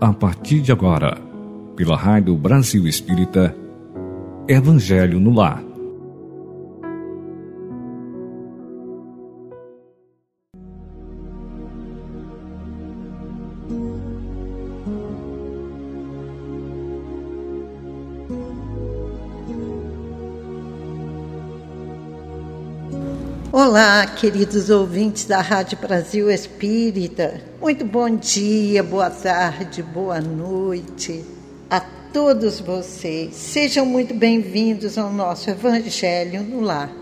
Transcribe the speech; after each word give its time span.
A 0.00 0.14
partir 0.14 0.62
de 0.62 0.72
agora, 0.72 1.18
pela 1.76 1.94
Rádio 1.94 2.34
Brasil 2.34 2.86
Espírita, 2.88 3.54
Evangelho 4.48 5.20
no 5.20 5.30
Lar. 5.30 5.69
Olá, 23.82 24.06
queridos 24.06 24.68
ouvintes 24.68 25.24
da 25.24 25.40
Rádio 25.40 25.78
Brasil 25.78 26.30
Espírita. 26.30 27.40
Muito 27.58 27.82
bom 27.82 28.14
dia, 28.14 28.82
boa 28.82 29.08
tarde, 29.08 29.82
boa 29.82 30.20
noite 30.20 31.24
a 31.70 31.80
todos 31.80 32.60
vocês. 32.60 33.34
Sejam 33.34 33.86
muito 33.86 34.12
bem-vindos 34.12 34.98
ao 34.98 35.10
nosso 35.10 35.48
Evangelho 35.48 36.42
no 36.42 36.60
Lar. 36.60 36.92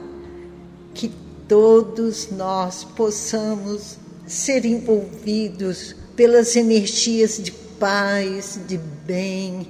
Que 0.95 1.11
todos 1.49 2.31
nós 2.31 2.85
possamos 2.85 3.99
ser 4.25 4.65
envolvidos 4.65 5.97
pelas 6.15 6.55
energias 6.55 7.43
de 7.43 7.51
paz, 7.51 8.57
de 8.69 8.79
bem 9.05 9.67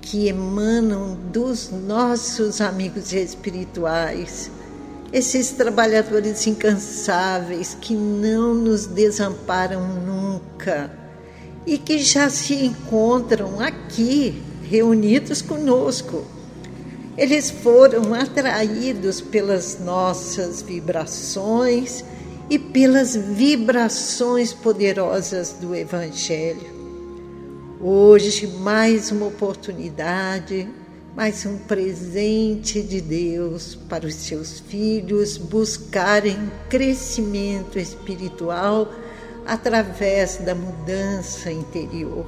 que 0.00 0.26
emanam 0.26 1.18
dos 1.30 1.70
nossos 1.70 2.62
amigos 2.62 3.12
espirituais 3.12 4.50
esses 5.16 5.48
trabalhadores 5.52 6.46
incansáveis 6.46 7.74
que 7.80 7.94
não 7.94 8.52
nos 8.52 8.84
desamparam 8.84 9.88
nunca 10.04 10.90
e 11.66 11.78
que 11.78 12.00
já 12.00 12.28
se 12.28 12.54
encontram 12.66 13.58
aqui 13.58 14.42
reunidos 14.62 15.40
conosco. 15.40 16.22
Eles 17.16 17.50
foram 17.50 18.12
atraídos 18.12 19.22
pelas 19.22 19.80
nossas 19.80 20.60
vibrações 20.60 22.04
e 22.50 22.58
pelas 22.58 23.16
vibrações 23.16 24.52
poderosas 24.52 25.52
do 25.58 25.74
Evangelho. 25.74 26.76
Hoje, 27.80 28.46
mais 28.46 29.10
uma 29.10 29.28
oportunidade 29.28 30.68
mas 31.16 31.46
um 31.46 31.56
presente 31.56 32.82
de 32.82 33.00
Deus 33.00 33.74
para 33.88 34.06
os 34.06 34.14
seus 34.14 34.60
filhos 34.60 35.38
buscarem 35.38 36.52
crescimento 36.68 37.78
espiritual 37.78 38.92
através 39.46 40.36
da 40.36 40.54
mudança 40.54 41.50
interior, 41.50 42.26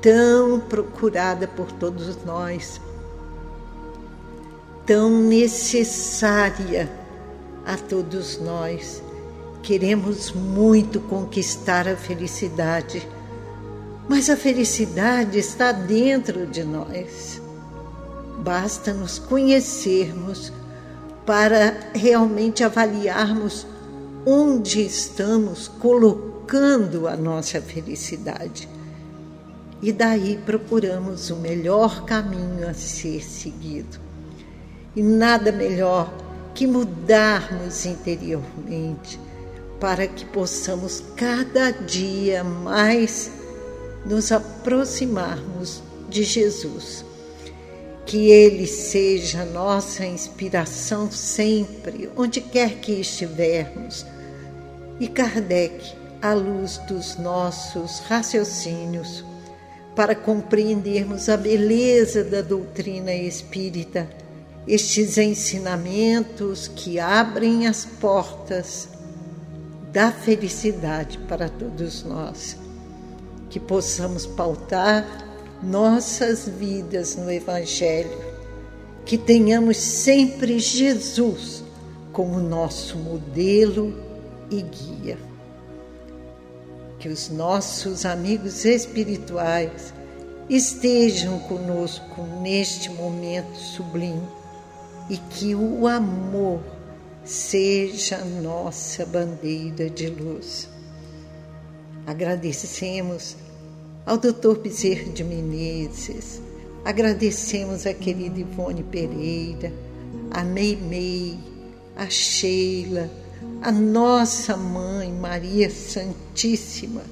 tão 0.00 0.60
procurada 0.60 1.48
por 1.48 1.72
todos 1.72 2.16
nós, 2.24 2.80
tão 4.86 5.10
necessária 5.10 6.88
a 7.66 7.76
todos 7.76 8.38
nós. 8.40 9.02
Queremos 9.64 10.30
muito 10.30 11.00
conquistar 11.00 11.88
a 11.88 11.96
felicidade, 11.96 13.04
mas 14.08 14.30
a 14.30 14.36
felicidade 14.36 15.38
está 15.38 15.72
dentro 15.72 16.46
de 16.46 16.62
nós 16.62 17.42
Basta 18.38 18.92
nos 18.92 19.18
conhecermos 19.18 20.52
para 21.24 21.90
realmente 21.94 22.62
avaliarmos 22.62 23.66
onde 24.26 24.84
estamos 24.84 25.68
colocando 25.68 27.08
a 27.08 27.16
nossa 27.16 27.60
felicidade. 27.60 28.68
E 29.82 29.92
daí 29.92 30.38
procuramos 30.44 31.30
o 31.30 31.36
melhor 31.36 32.04
caminho 32.04 32.68
a 32.68 32.74
ser 32.74 33.22
seguido. 33.22 33.98
E 34.96 35.02
nada 35.02 35.52
melhor 35.52 36.12
que 36.54 36.66
mudarmos 36.66 37.84
interiormente 37.84 39.18
para 39.80 40.06
que 40.06 40.24
possamos 40.24 41.02
cada 41.16 41.70
dia 41.70 42.44
mais 42.44 43.30
nos 44.06 44.30
aproximarmos 44.30 45.82
de 46.08 46.22
Jesus 46.22 47.04
que 48.06 48.30
Ele 48.30 48.66
seja 48.66 49.44
nossa 49.44 50.04
inspiração 50.04 51.10
sempre, 51.10 52.10
onde 52.16 52.40
quer 52.40 52.76
que 52.80 52.92
estivermos. 52.92 54.04
E 55.00 55.08
Kardec, 55.08 55.94
à 56.20 56.34
luz 56.34 56.78
dos 56.88 57.16
nossos 57.16 58.00
raciocínios, 58.00 59.24
para 59.96 60.14
compreendermos 60.14 61.28
a 61.28 61.36
beleza 61.36 62.22
da 62.24 62.42
doutrina 62.42 63.12
espírita, 63.14 64.08
estes 64.66 65.18
ensinamentos 65.18 66.68
que 66.68 66.98
abrem 66.98 67.66
as 67.66 67.84
portas 67.84 68.88
da 69.92 70.10
felicidade 70.10 71.18
para 71.18 71.48
todos 71.48 72.02
nós. 72.02 72.56
Que 73.48 73.60
possamos 73.60 74.26
pautar 74.26 75.06
nossas 75.62 76.48
vidas 76.48 77.16
no 77.16 77.30
Evangelho, 77.30 78.18
que 79.04 79.18
tenhamos 79.18 79.76
sempre 79.76 80.58
Jesus 80.58 81.62
como 82.12 82.38
nosso 82.38 82.96
modelo 82.96 83.94
e 84.50 84.62
guia. 84.62 85.18
Que 86.98 87.08
os 87.08 87.28
nossos 87.28 88.04
amigos 88.06 88.64
espirituais 88.64 89.92
estejam 90.48 91.38
conosco 91.40 92.22
neste 92.40 92.90
momento 92.90 93.56
sublime 93.56 94.26
e 95.10 95.16
que 95.16 95.54
o 95.54 95.86
amor 95.86 96.60
seja 97.24 98.18
nossa 98.24 99.04
bandeira 99.04 99.88
de 99.88 100.08
luz. 100.08 100.68
Agradecemos 102.06 103.36
ao 104.06 104.18
doutor 104.18 104.58
Bezerra 104.58 105.10
de 105.10 105.24
Menezes, 105.24 106.40
agradecemos 106.84 107.86
a 107.86 107.94
querida 107.94 108.38
Ivone 108.38 108.82
Pereira, 108.82 109.72
a 110.30 110.44
Meimei, 110.44 111.38
a 111.96 112.08
Sheila, 112.10 113.10
a 113.62 113.72
nossa 113.72 114.56
mãe 114.56 115.10
Maria 115.10 115.70
Santíssima, 115.70 117.02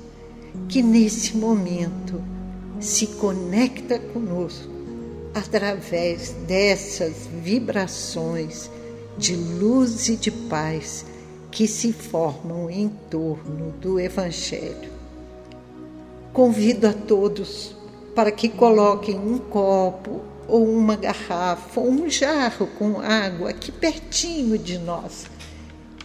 que 0.69 0.83
nesse 0.83 1.35
momento 1.37 2.23
se 2.79 3.07
conecta 3.07 3.99
conosco 3.99 4.71
através 5.35 6.33
dessas 6.47 7.27
vibrações 7.43 8.71
de 9.17 9.35
luz 9.35 10.09
e 10.09 10.17
de 10.17 10.31
paz 10.31 11.07
que 11.51 11.67
se 11.67 11.93
formam 11.93 12.69
em 12.69 12.89
torno 13.09 13.73
do 13.81 13.99
Evangelho. 13.99 15.02
Convido 16.33 16.87
a 16.89 16.93
todos 16.93 17.77
para 18.15 18.33
que 18.33 18.49
coloquem 18.49 19.19
um 19.19 19.39
copo 19.39 20.23
ou 20.49 20.67
uma 20.67 20.97
garrafa 20.97 21.81
ou 21.81 21.91
um 21.91 22.09
jarro 22.09 22.67
com 22.79 23.01
água 23.01 23.51
aqui 23.51 23.71
pertinho 23.71 24.59
de 24.59 24.79
nós, 24.79 25.27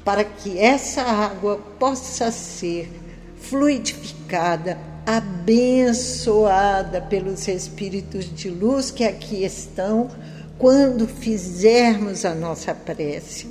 para 0.04 0.24
que 0.24 0.58
essa 0.58 1.02
água 1.02 1.58
possa 1.80 2.30
ser 2.32 2.92
fluidificada, 3.40 4.78
abençoada 5.06 7.02
pelos 7.02 7.48
espíritos 7.48 8.26
de 8.26 8.50
luz 8.50 8.92
que 8.92 9.06
aqui 9.06 9.46
estão 9.46 10.10
quando 10.58 11.08
fizermos 11.08 12.26
a 12.26 12.34
nossa 12.36 12.74
prece. 12.74 13.48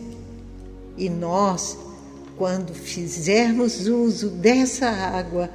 E 0.97 1.09
nós, 1.09 1.79
quando 2.37 2.75
fizermos 2.75 3.87
uso 3.87 4.29
dessa 4.29 4.89
água, 4.89 5.49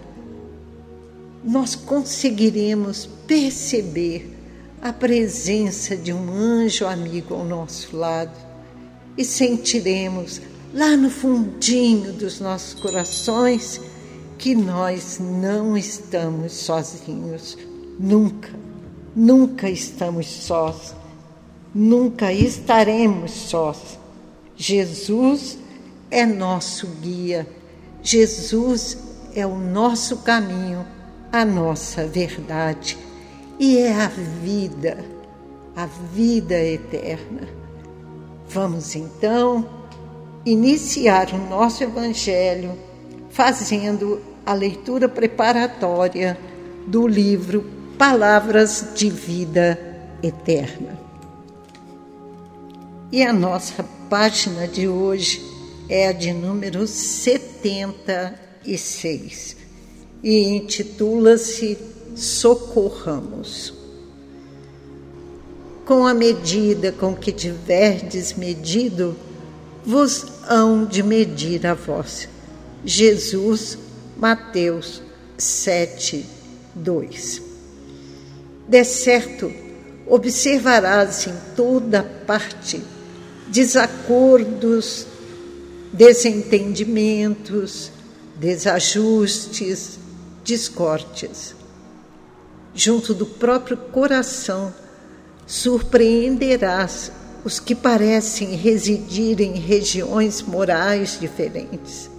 nós 1.43 1.75
conseguiremos 1.75 3.07
perceber 3.25 4.37
a 4.81 4.93
presença 4.93 5.95
de 5.95 6.13
um 6.13 6.31
anjo 6.31 6.85
amigo 6.85 7.33
ao 7.33 7.43
nosso 7.43 7.95
lado 7.95 8.37
e 9.17 9.25
sentiremos 9.25 10.41
lá 10.73 10.95
no 10.95 11.09
fundinho 11.09 12.13
dos 12.13 12.39
nossos 12.39 12.79
corações 12.79 13.81
que 14.37 14.55
nós 14.55 15.19
não 15.19 15.77
estamos 15.77 16.53
sozinhos, 16.53 17.57
nunca, 17.99 18.49
nunca 19.15 19.69
estamos 19.69 20.27
sós, 20.27 20.95
nunca 21.75 22.33
estaremos 22.33 23.31
sós. 23.31 23.99
Jesus 24.55 25.57
é 26.09 26.25
nosso 26.25 26.87
guia, 27.01 27.47
Jesus 28.01 28.97
é 29.35 29.45
o 29.45 29.57
nosso 29.57 30.17
caminho 30.17 30.85
a 31.31 31.45
nossa 31.45 32.05
verdade 32.05 32.97
e 33.57 33.77
é 33.77 33.93
a 33.93 34.07
vida, 34.07 34.97
a 35.75 35.85
vida 35.85 36.59
eterna. 36.59 37.47
Vamos 38.49 38.95
então 38.95 39.65
iniciar 40.45 41.33
o 41.33 41.37
nosso 41.37 41.83
Evangelho 41.83 42.73
fazendo 43.29 44.21
a 44.45 44.53
leitura 44.53 45.07
preparatória 45.07 46.37
do 46.85 47.07
livro 47.07 47.63
Palavras 47.97 48.89
de 48.95 49.09
Vida 49.09 49.79
Eterna. 50.21 50.99
E 53.11 53.23
a 53.23 53.31
nossa 53.31 53.85
página 54.09 54.67
de 54.67 54.87
hoje 54.87 55.45
é 55.87 56.07
a 56.07 56.11
de 56.11 56.33
número 56.33 56.87
76 56.87 59.60
e 60.23 60.49
intitula-se 60.49 61.77
Socorramos. 62.15 63.73
Com 65.85 66.05
a 66.05 66.13
medida 66.13 66.91
com 66.91 67.15
que 67.15 67.31
tiverdes 67.31 68.33
medido, 68.33 69.15
vos 69.85 70.25
hão 70.47 70.85
de 70.85 71.01
medir 71.01 71.65
a 71.65 71.73
vós. 71.73 72.27
Jesus, 72.85 73.77
Mateus 74.17 75.01
7, 75.37 76.25
2. 76.75 77.41
De 78.67 78.83
certo, 78.83 79.51
observarás 80.07 81.27
em 81.27 81.33
toda 81.55 82.03
parte 82.03 82.81
desacordos, 83.47 85.05
desentendimentos, 85.91 87.91
desajustes, 88.39 90.00
discórdias. 90.43 91.55
Junto 92.73 93.13
do 93.13 93.25
próprio 93.25 93.77
coração, 93.77 94.73
surpreenderás 95.45 97.11
os 97.43 97.59
que 97.59 97.75
parecem 97.75 98.55
residir 98.55 99.41
em 99.41 99.53
regiões 99.53 100.41
morais 100.41 101.17
diferentes. 101.19 102.09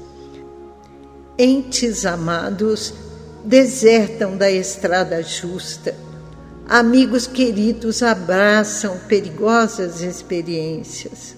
Entes 1.39 2.05
amados 2.05 2.93
desertam 3.45 4.37
da 4.37 4.51
estrada 4.51 5.23
justa, 5.23 5.95
amigos 6.69 7.27
queridos 7.27 8.03
abraçam 8.03 8.99
perigosas 9.09 10.03
experiências. 10.03 11.35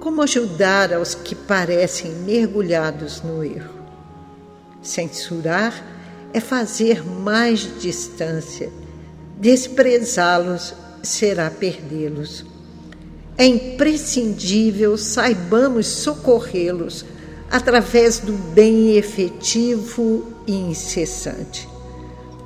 Como 0.00 0.22
ajudar 0.22 0.92
aos 0.92 1.14
que 1.14 1.34
parecem 1.34 2.10
mergulhados 2.12 3.22
no 3.22 3.42
erro? 3.42 3.83
Censurar 4.84 5.82
é 6.34 6.40
fazer 6.40 7.02
mais 7.02 7.60
distância, 7.80 8.70
desprezá-los 9.40 10.74
será 11.02 11.50
perdê-los. 11.50 12.44
É 13.38 13.46
imprescindível 13.46 14.98
saibamos 14.98 15.86
socorrê-los 15.86 17.04
através 17.50 18.18
do 18.18 18.34
bem 18.52 18.96
efetivo 18.96 20.32
e 20.46 20.52
incessante. 20.52 21.66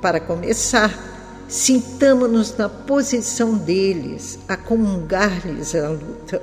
Para 0.01 0.21
começar, 0.21 0.97
sintamo-nos 1.49 2.55
na 2.55 2.69
posição 2.69 3.53
deles, 3.53 4.39
a 4.47 4.55
comungar-lhes 4.55 5.75
a 5.75 5.89
luta. 5.89 6.41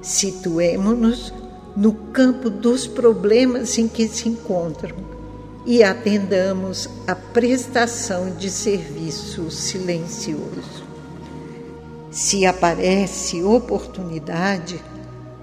Situemo-nos 0.00 1.34
no 1.76 1.92
campo 1.92 2.50
dos 2.50 2.86
problemas 2.86 3.78
em 3.78 3.88
que 3.88 4.06
se 4.06 4.28
encontram 4.28 4.94
e 5.64 5.82
atendamos 5.82 6.88
a 7.06 7.14
prestação 7.14 8.30
de 8.34 8.50
serviço 8.50 9.50
silencioso. 9.50 10.84
Se 12.10 12.44
aparece 12.44 13.42
oportunidade, 13.42 14.82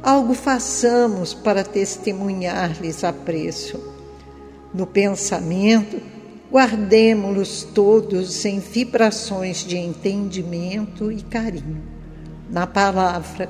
algo 0.04 0.34
façamos 0.34 1.34
para 1.34 1.64
testemunhar-lhes 1.64 3.04
apreço. 3.04 3.80
No 4.74 4.86
pensamento, 4.86 6.00
guardemo-los 6.52 7.64
todos 7.64 8.46
em 8.46 8.60
vibrações 8.60 9.66
de 9.66 9.78
entendimento 9.78 11.12
e 11.12 11.22
carinho. 11.22 11.82
Na 12.50 12.68
palavra, 12.68 13.50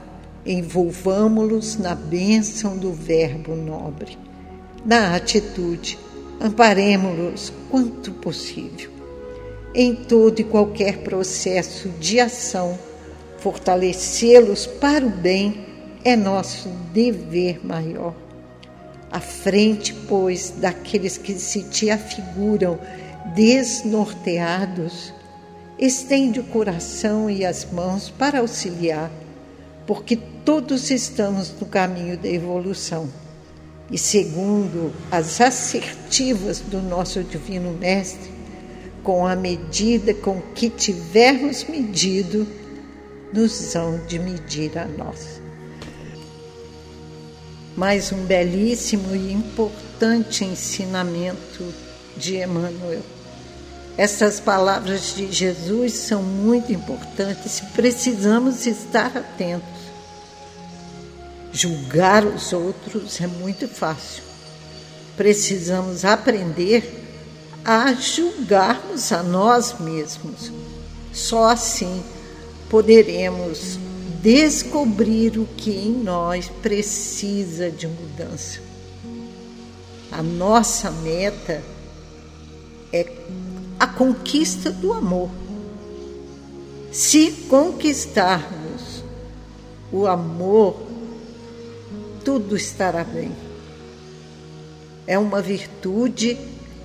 envolvamo-los 0.49 1.77
na 1.77 1.93
bênção 1.93 2.75
do 2.75 2.91
Verbo 2.91 3.55
nobre. 3.55 4.17
Na 4.83 5.15
atitude, 5.15 5.99
amparemo-los 6.41 7.53
quanto 7.69 8.11
possível. 8.13 8.89
Em 9.75 9.93
todo 9.93 10.39
e 10.39 10.43
qualquer 10.43 11.03
processo 11.03 11.89
de 11.99 12.19
ação, 12.19 12.79
fortalecê-los 13.37 14.65
para 14.65 15.05
o 15.05 15.09
bem 15.09 15.67
é 16.03 16.15
nosso 16.15 16.69
dever 16.91 17.63
maior. 17.63 18.15
À 19.11 19.19
frente, 19.19 19.93
pois, 20.07 20.49
daqueles 20.57 21.17
que 21.17 21.35
se 21.35 21.63
te 21.63 21.91
afiguram 21.91 22.79
desnorteados, 23.35 25.13
estende 25.77 26.39
o 26.39 26.43
coração 26.43 27.29
e 27.29 27.45
as 27.45 27.65
mãos 27.71 28.09
para 28.09 28.39
auxiliar, 28.39 29.11
porque 29.89 30.15
todos 30.45 30.91
estamos 30.91 31.51
no 31.59 31.65
caminho 31.65 32.15
da 32.15 32.29
evolução. 32.29 33.09
E 33.89 33.97
segundo 33.97 34.93
as 35.09 35.41
assertivas 35.41 36.59
do 36.59 36.79
nosso 36.79 37.23
Divino 37.23 37.71
Mestre, 37.71 38.29
com 39.01 39.25
a 39.25 39.35
medida 39.35 40.13
com 40.13 40.39
que 40.53 40.69
tivermos 40.69 41.63
medido, 41.63 42.47
nos 43.33 43.75
hão 43.75 43.97
de 44.05 44.19
medir 44.19 44.77
a 44.77 44.85
nós. 44.85 45.41
Mais 47.75 48.11
um 48.11 48.25
belíssimo 48.25 49.15
e 49.15 49.33
importante 49.33 50.45
ensinamento 50.45 51.65
de 52.15 52.35
Emmanuel. 52.35 53.01
Essas 53.97 54.39
palavras 54.39 55.15
de 55.15 55.31
Jesus 55.31 55.93
são 55.93 56.21
muito 56.21 56.71
importantes 56.71 57.57
e 57.57 57.65
precisamos 57.73 58.67
estar 58.67 59.17
atentos. 59.17 59.78
Julgar 61.51 62.25
os 62.25 62.53
outros 62.53 63.19
é 63.19 63.27
muito 63.27 63.67
fácil. 63.67 64.23
Precisamos 65.17 66.05
aprender 66.05 66.99
a 67.65 67.93
julgarmos 67.93 69.11
a 69.11 69.23
nós 69.23 69.79
mesmos. 69.79 70.51
Só 71.11 71.49
assim 71.49 72.03
poderemos 72.69 73.77
descobrir 74.21 75.37
o 75.37 75.45
que 75.57 75.71
em 75.71 75.91
nós 75.91 76.49
precisa 76.61 77.69
de 77.69 77.87
mudança. 77.87 78.59
A 80.11 80.21
nossa 80.21 80.91
meta 80.91 81.63
é 82.91 83.05
a 83.79 83.87
conquista 83.87 84.71
do 84.71 84.93
amor. 84.93 85.29
Se 86.91 87.31
conquistarmos 87.49 89.03
o 89.91 90.07
amor, 90.07 90.88
tudo 92.29 92.55
estará 92.55 93.03
bem. 93.03 93.31
É 95.07 95.17
uma 95.17 95.41
virtude 95.41 96.37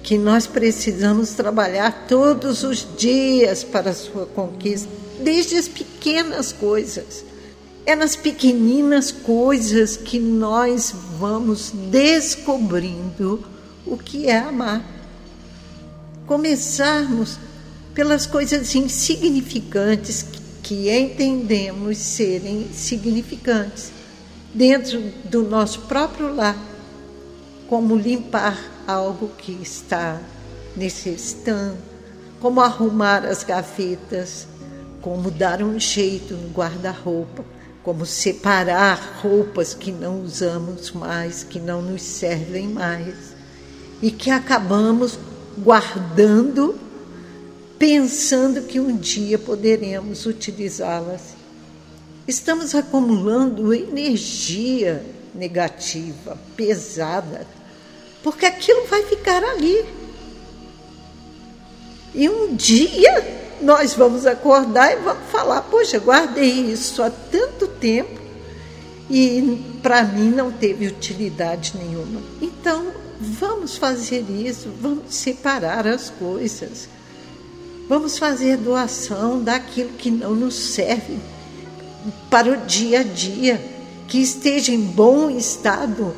que 0.02 0.16
nós 0.16 0.46
precisamos 0.46 1.32
trabalhar 1.32 2.06
todos 2.08 2.62
os 2.62 2.88
dias 2.96 3.62
para 3.62 3.90
a 3.90 3.94
sua 3.94 4.24
conquista 4.24 4.88
desde 5.20 5.56
as 5.56 5.68
pequenas 5.68 6.50
coisas. 6.50 7.26
É 7.84 7.94
nas 7.94 8.16
pequeninas 8.16 9.12
coisas 9.12 9.98
que 9.98 10.18
nós 10.18 10.94
vamos 11.18 11.70
descobrindo 11.90 13.44
o 13.84 13.98
que 13.98 14.28
é 14.28 14.38
amar. 14.38 14.82
Começarmos 16.26 17.38
pelas 17.92 18.24
coisas 18.24 18.74
insignificantes 18.74 20.24
que 20.62 20.90
entendemos 20.90 21.98
serem 21.98 22.70
significantes 22.72 23.92
dentro 24.54 25.00
do 25.25 25.42
nosso 25.42 25.80
próprio 25.82 26.32
lar, 26.32 26.56
como 27.68 27.96
limpar 27.96 28.58
algo 28.87 29.28
que 29.37 29.52
está 29.52 30.20
necessitando, 30.76 31.78
como 32.40 32.61
arrumar 32.61 33.25
as 33.25 33.42
gavetas, 33.42 34.46
como 35.00 35.30
dar 35.30 35.62
um 35.62 35.78
jeito 35.78 36.34
no 36.34 36.50
guarda-roupa, 36.50 37.44
como 37.82 38.06
separar 38.06 39.20
roupas 39.23 39.75
que 39.75 39.92
não 39.92 40.23
usamos 40.23 40.92
mais, 40.92 41.44
que 41.44 41.58
não 41.58 41.82
nos 41.82 42.02
servem 42.02 42.68
mais 42.68 43.34
e 44.00 44.11
que 44.11 44.30
acabamos 44.30 45.18
guardando, 45.58 46.78
pensando 47.78 48.62
que 48.62 48.80
um 48.80 48.96
dia 48.96 49.38
poderemos 49.38 50.26
utilizá-las. 50.26 51.34
Estamos 52.26 52.75
acumulando 52.75 53.75
energia 53.75 55.04
negativa, 55.35 56.38
pesada, 56.57 57.47
porque 58.23 58.47
aquilo 58.47 58.87
vai 58.87 59.02
ficar 59.02 59.45
ali. 59.45 59.85
E 62.14 62.26
um 62.31 62.54
dia 62.54 63.57
nós 63.61 63.93
vamos 63.93 64.25
acordar 64.25 64.93
e 64.93 64.97
vamos 64.97 65.28
falar: 65.31 65.61
poxa, 65.62 65.99
guardei 65.99 66.73
isso 66.73 67.02
há 67.02 67.11
tanto 67.11 67.66
tempo 67.66 68.19
e 69.11 69.62
para 69.83 70.02
mim 70.02 70.31
não 70.31 70.50
teve 70.50 70.87
utilidade 70.87 71.75
nenhuma. 71.76 72.23
Então, 72.40 72.87
vamos 73.21 73.76
fazer 73.76 74.25
isso, 74.31 74.71
vamos 74.81 75.14
separar 75.14 75.87
as 75.87 76.09
coisas. 76.09 76.88
Vamos 77.87 78.16
fazer 78.16 78.57
doação 78.57 79.43
daquilo 79.43 79.90
que 79.90 80.11
não 80.11 80.35
nos 80.35 80.54
serve 80.54 81.19
para 82.30 82.52
o 82.52 82.56
dia 82.66 83.00
a 83.00 83.02
dia, 83.02 83.61
que 84.08 84.18
esteja 84.18 84.73
em 84.73 84.80
bom 84.80 85.30
estado 85.30 86.14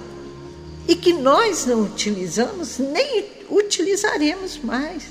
e 0.88 0.94
que 0.94 1.12
nós 1.12 1.66
não 1.66 1.82
utilizamos, 1.82 2.78
nem 2.78 3.24
utilizaremos 3.50 4.58
mais. 4.58 5.04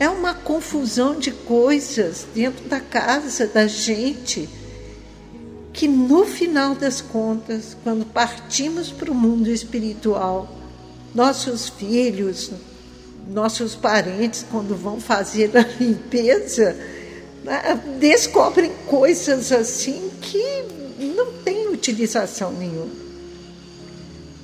É 0.00 0.08
uma 0.08 0.32
confusão 0.34 1.18
de 1.18 1.30
coisas 1.30 2.26
dentro 2.34 2.64
da 2.68 2.80
casa 2.80 3.46
da 3.46 3.66
gente 3.66 4.48
que 5.72 5.86
no 5.86 6.24
final 6.24 6.74
das 6.74 7.00
contas, 7.00 7.76
quando 7.84 8.04
partimos 8.04 8.90
para 8.90 9.10
o 9.10 9.14
mundo 9.14 9.48
espiritual, 9.48 10.56
nossos 11.14 11.68
filhos, 11.68 12.50
nossos 13.28 13.74
parentes, 13.74 14.44
quando 14.50 14.76
vão 14.76 15.00
fazer 15.00 15.56
a 15.56 15.62
limpeza, 15.80 16.76
descobrem 17.98 18.72
coisas 18.86 19.52
assim 19.52 20.10
que 20.20 20.64
não 20.98 21.32
têm 21.44 21.68
utilização 21.68 22.52
nenhuma. 22.52 23.08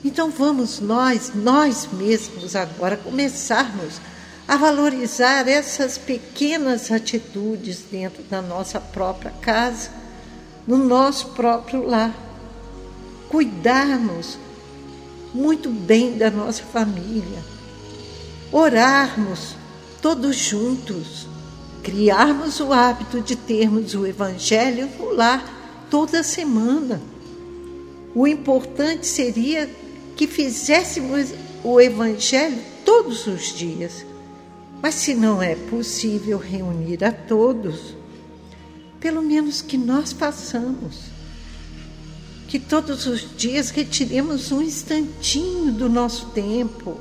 Então 0.04 0.30
vamos 0.30 0.80
nós, 0.80 1.32
nós 1.34 1.88
mesmos 1.90 2.54
agora, 2.54 2.96
começarmos 2.96 4.00
a 4.46 4.56
valorizar 4.56 5.48
essas 5.48 5.96
pequenas 5.96 6.92
atitudes 6.92 7.82
dentro 7.90 8.22
da 8.24 8.42
nossa 8.42 8.78
própria 8.78 9.30
casa, 9.40 9.90
no 10.66 10.76
nosso 10.76 11.28
próprio 11.28 11.86
lar. 11.86 12.14
Cuidarmos 13.30 14.38
muito 15.32 15.70
bem 15.70 16.18
da 16.18 16.30
nossa 16.30 16.62
família, 16.62 17.42
orarmos 18.52 19.56
todos 20.02 20.36
juntos, 20.36 21.26
criarmos 21.84 22.58
o 22.60 22.72
hábito 22.72 23.20
de 23.20 23.36
termos 23.36 23.94
o 23.94 24.06
Evangelho 24.06 24.88
no 24.98 25.12
lar 25.12 25.86
toda 25.90 26.22
semana. 26.22 27.00
O 28.14 28.26
importante 28.26 29.06
seria 29.06 29.70
que 30.16 30.26
fizéssemos 30.26 31.34
o 31.62 31.78
Evangelho 31.78 32.58
todos 32.86 33.26
os 33.26 33.54
dias. 33.54 34.06
Mas 34.82 34.94
se 34.94 35.14
não 35.14 35.42
é 35.42 35.54
possível 35.54 36.38
reunir 36.38 37.04
a 37.04 37.12
todos, 37.12 37.94
pelo 38.98 39.22
menos 39.22 39.60
que 39.60 39.76
nós 39.76 40.12
façamos. 40.12 41.12
Que 42.48 42.58
todos 42.58 43.06
os 43.06 43.36
dias 43.36 43.70
retiremos 43.70 44.52
um 44.52 44.62
instantinho 44.62 45.70
do 45.72 45.88
nosso 45.88 46.26
tempo 46.26 46.98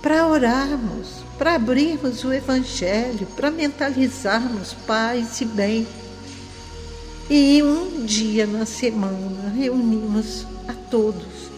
para 0.00 0.26
orarmos, 0.26 1.25
para 1.38 1.54
abrirmos 1.54 2.24
o 2.24 2.32
Evangelho, 2.32 3.26
para 3.36 3.50
mentalizarmos 3.50 4.74
paz 4.86 5.40
e 5.40 5.44
bem. 5.44 5.86
E 7.28 7.62
um 7.62 8.04
dia 8.04 8.46
na 8.46 8.64
semana 8.64 9.52
reunimos 9.54 10.46
a 10.68 10.72
todos 10.72 11.56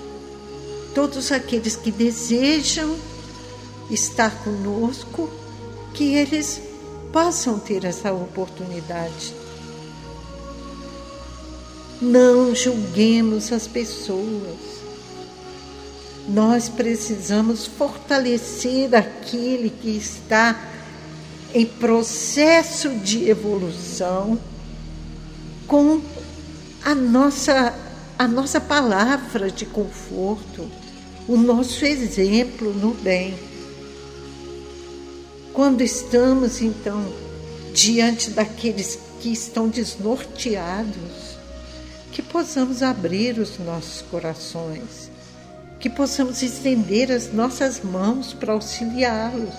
todos 0.99 1.31
aqueles 1.31 1.77
que 1.77 1.93
desejam 1.93 2.97
estar 3.89 4.43
conosco, 4.43 5.31
que 5.95 6.17
eles 6.17 6.61
possam 7.13 7.57
ter 7.57 7.85
essa 7.85 8.13
oportunidade. 8.13 9.33
Não 12.03 12.53
julguemos 12.53 13.53
as 13.53 13.69
pessoas. 13.69 14.78
Nós 16.29 16.69
precisamos 16.69 17.67
fortalecer 17.67 18.95
aquele 18.95 19.71
que 19.71 19.97
está 19.97 20.61
em 21.55 21.65
processo 21.65 22.91
de 22.91 23.29
evolução 23.29 24.39
com 25.67 26.01
a 26.85 26.95
nossa, 26.95 27.75
a 28.19 28.29
nossa 28.29 28.61
palavra 28.61 29.51
de 29.51 29.65
conforto 29.65 30.69
o 31.29 31.37
nosso 31.37 31.85
exemplo 31.85 32.73
no 32.73 32.95
bem. 32.95 33.39
Quando 35.53 35.83
estamos, 35.83 36.63
então, 36.63 37.05
diante 37.75 38.31
daqueles 38.31 38.99
que 39.21 39.31
estão 39.31 39.69
desnorteados, 39.69 41.37
que 42.11 42.23
possamos 42.23 42.83
abrir 42.83 43.39
os 43.39 43.59
nossos 43.59 44.01
corações, 44.11 45.08
que 45.79 45.89
possamos 45.89 46.43
estender 46.43 47.13
as 47.13 47.33
nossas 47.33 47.81
mãos 47.81 48.33
para 48.33 48.53
auxiliá-los. 48.53 49.55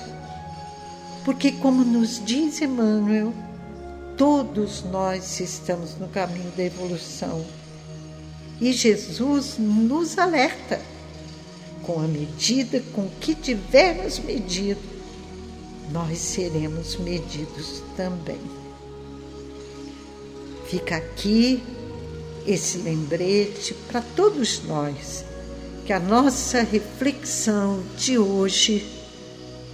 Porque, 1.24 1.52
como 1.52 1.84
nos 1.84 2.24
diz 2.24 2.62
Emmanuel, 2.62 3.34
todos 4.18 4.84
nós 4.84 5.40
estamos 5.40 5.96
no 5.98 6.08
caminho 6.10 6.52
da 6.58 6.64
evolução. 6.64 7.46
E 8.60 8.74
Jesus 8.74 9.56
nos 9.58 10.18
alerta 10.18 10.82
com 11.84 12.00
a 12.00 12.08
medida 12.08 12.84
com 12.94 13.10
que 13.20 13.34
tivermos 13.34 14.20
medido, 14.20 14.80
nós 15.92 16.20
seremos 16.20 16.98
medidos 16.98 17.82
também. 17.96 18.40
Fica 20.68 20.98
aqui 20.98 21.64
esse 22.46 22.78
lembrete 22.80 23.74
para 23.88 24.02
todos 24.02 24.62
nós, 24.66 25.26
que 25.90 25.94
a 25.94 26.00
nossa 26.00 26.62
reflexão 26.62 27.82
de 27.98 28.16
hoje 28.16 28.88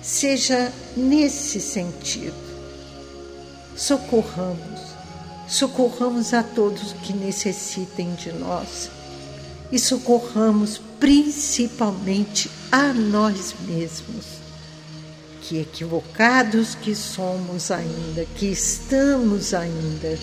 seja 0.02 0.72
nesse 0.96 1.60
sentido. 1.60 2.34
Socorramos, 3.76 4.80
socorramos 5.46 6.34
a 6.34 6.42
todos 6.42 6.94
que 7.04 7.12
necessitem 7.12 8.16
de 8.16 8.32
nós 8.32 8.90
e 9.70 9.78
socorramos 9.78 10.80
principalmente 11.02 12.50
a 12.72 12.94
nós 12.94 13.54
mesmos, 13.68 14.26
que 15.42 15.60
equivocados 15.60 16.76
que 16.76 16.96
somos 16.96 17.72
ainda, 17.72 18.26
que 18.38 18.46
estamos 18.46 19.54
ainda, 19.54 20.18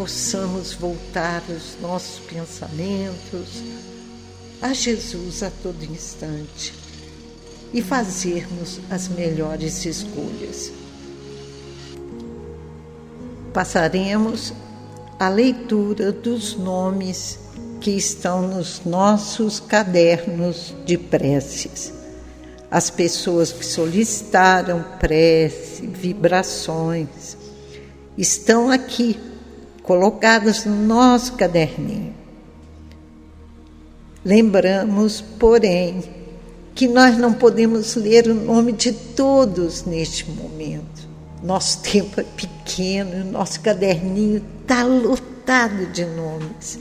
possamos 0.00 0.72
voltar 0.72 1.42
os 1.50 1.78
nossos 1.78 2.20
pensamentos 2.20 3.62
a 4.62 4.72
Jesus 4.72 5.42
a 5.42 5.50
todo 5.62 5.84
instante 5.84 6.72
e 7.70 7.82
fazermos 7.82 8.80
as 8.88 9.08
melhores 9.08 9.84
escolhas. 9.84 10.72
Passaremos 13.52 14.54
a 15.18 15.28
leitura 15.28 16.10
dos 16.10 16.56
nomes 16.56 17.38
que 17.78 17.90
estão 17.90 18.40
nos 18.40 18.80
nossos 18.86 19.60
cadernos 19.60 20.74
de 20.86 20.96
preces. 20.96 21.92
As 22.70 22.88
pessoas 22.88 23.52
que 23.52 23.66
solicitaram 23.66 24.82
prece, 24.98 25.86
vibrações, 25.86 27.36
estão 28.16 28.70
aqui, 28.70 29.28
colocadas 29.90 30.64
no 30.64 30.76
nosso 30.76 31.32
caderninho. 31.32 32.14
Lembramos, 34.24 35.20
porém, 35.20 36.04
que 36.76 36.86
nós 36.86 37.18
não 37.18 37.32
podemos 37.32 37.96
ler 37.96 38.28
o 38.28 38.34
nome 38.34 38.70
de 38.70 38.92
todos 38.92 39.84
neste 39.84 40.30
momento. 40.30 41.08
Nosso 41.42 41.82
tempo 41.82 42.20
é 42.20 42.22
pequeno, 42.22 43.32
nosso 43.32 43.60
caderninho 43.62 44.44
está 44.62 44.84
lotado 44.84 45.86
de 45.86 46.04
nomes. 46.04 46.78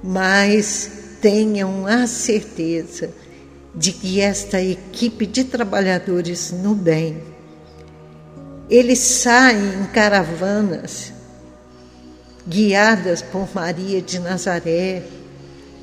Mas 0.00 0.88
tenham 1.20 1.84
a 1.84 2.06
certeza 2.06 3.10
de 3.74 3.90
que 3.90 4.20
esta 4.20 4.62
equipe 4.62 5.26
de 5.26 5.42
trabalhadores 5.42 6.52
no 6.52 6.76
bem, 6.76 7.20
eles 8.70 9.00
saem 9.00 9.82
em 9.82 9.86
caravanas 9.86 11.18
guiadas 12.46 13.22
por 13.22 13.48
Maria 13.54 14.00
de 14.00 14.18
Nazaré, 14.18 15.02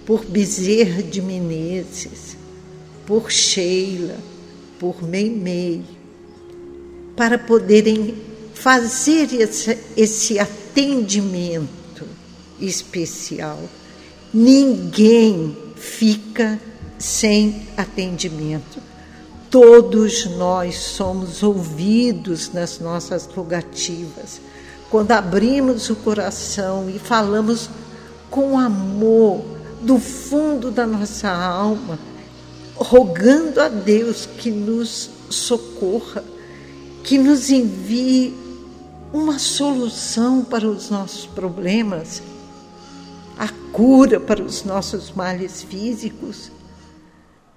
por 0.06 0.26
Bezerra 0.26 1.04
de 1.04 1.22
Menezes, 1.22 2.38
por 3.06 3.32
Sheila, 3.32 4.18
por 4.80 5.04
Meimei, 5.04 5.84
para 7.16 7.38
poderem 7.38 8.16
fazer 8.54 9.34
esse, 9.34 9.78
esse 9.96 10.40
atendimento 10.40 12.06
especial. 12.60 13.60
Ninguém 14.34 15.56
fica 15.76 16.60
sem 16.98 17.68
atendimento. 17.78 18.82
Todos 19.50 20.26
nós 20.26 20.76
somos 20.76 21.42
ouvidos 21.42 22.52
nas 22.52 22.80
nossas 22.80 23.26
rogativas. 23.26 24.42
Quando 24.90 25.12
abrimos 25.12 25.90
o 25.90 25.96
coração 25.96 26.90
e 26.90 26.98
falamos 26.98 27.70
com 28.30 28.58
amor 28.58 29.44
do 29.82 30.00
fundo 30.00 30.72
da 30.72 30.88
nossa 30.88 31.30
alma, 31.30 32.00
rogando 32.76 33.60
a 33.60 33.68
Deus 33.68 34.26
que 34.26 34.50
nos 34.50 35.10
socorra, 35.30 36.24
que 37.04 37.18
nos 37.18 37.50
envie 37.50 38.34
uma 39.12 39.40
solução 39.40 40.44
para 40.44 40.68
os 40.68 40.90
nossos 40.90 41.26
problemas, 41.26 42.22
a 43.38 43.48
cura 43.72 44.20
para 44.20 44.42
os 44.42 44.64
nossos 44.64 45.12
males 45.12 45.64
físicos, 45.64 46.52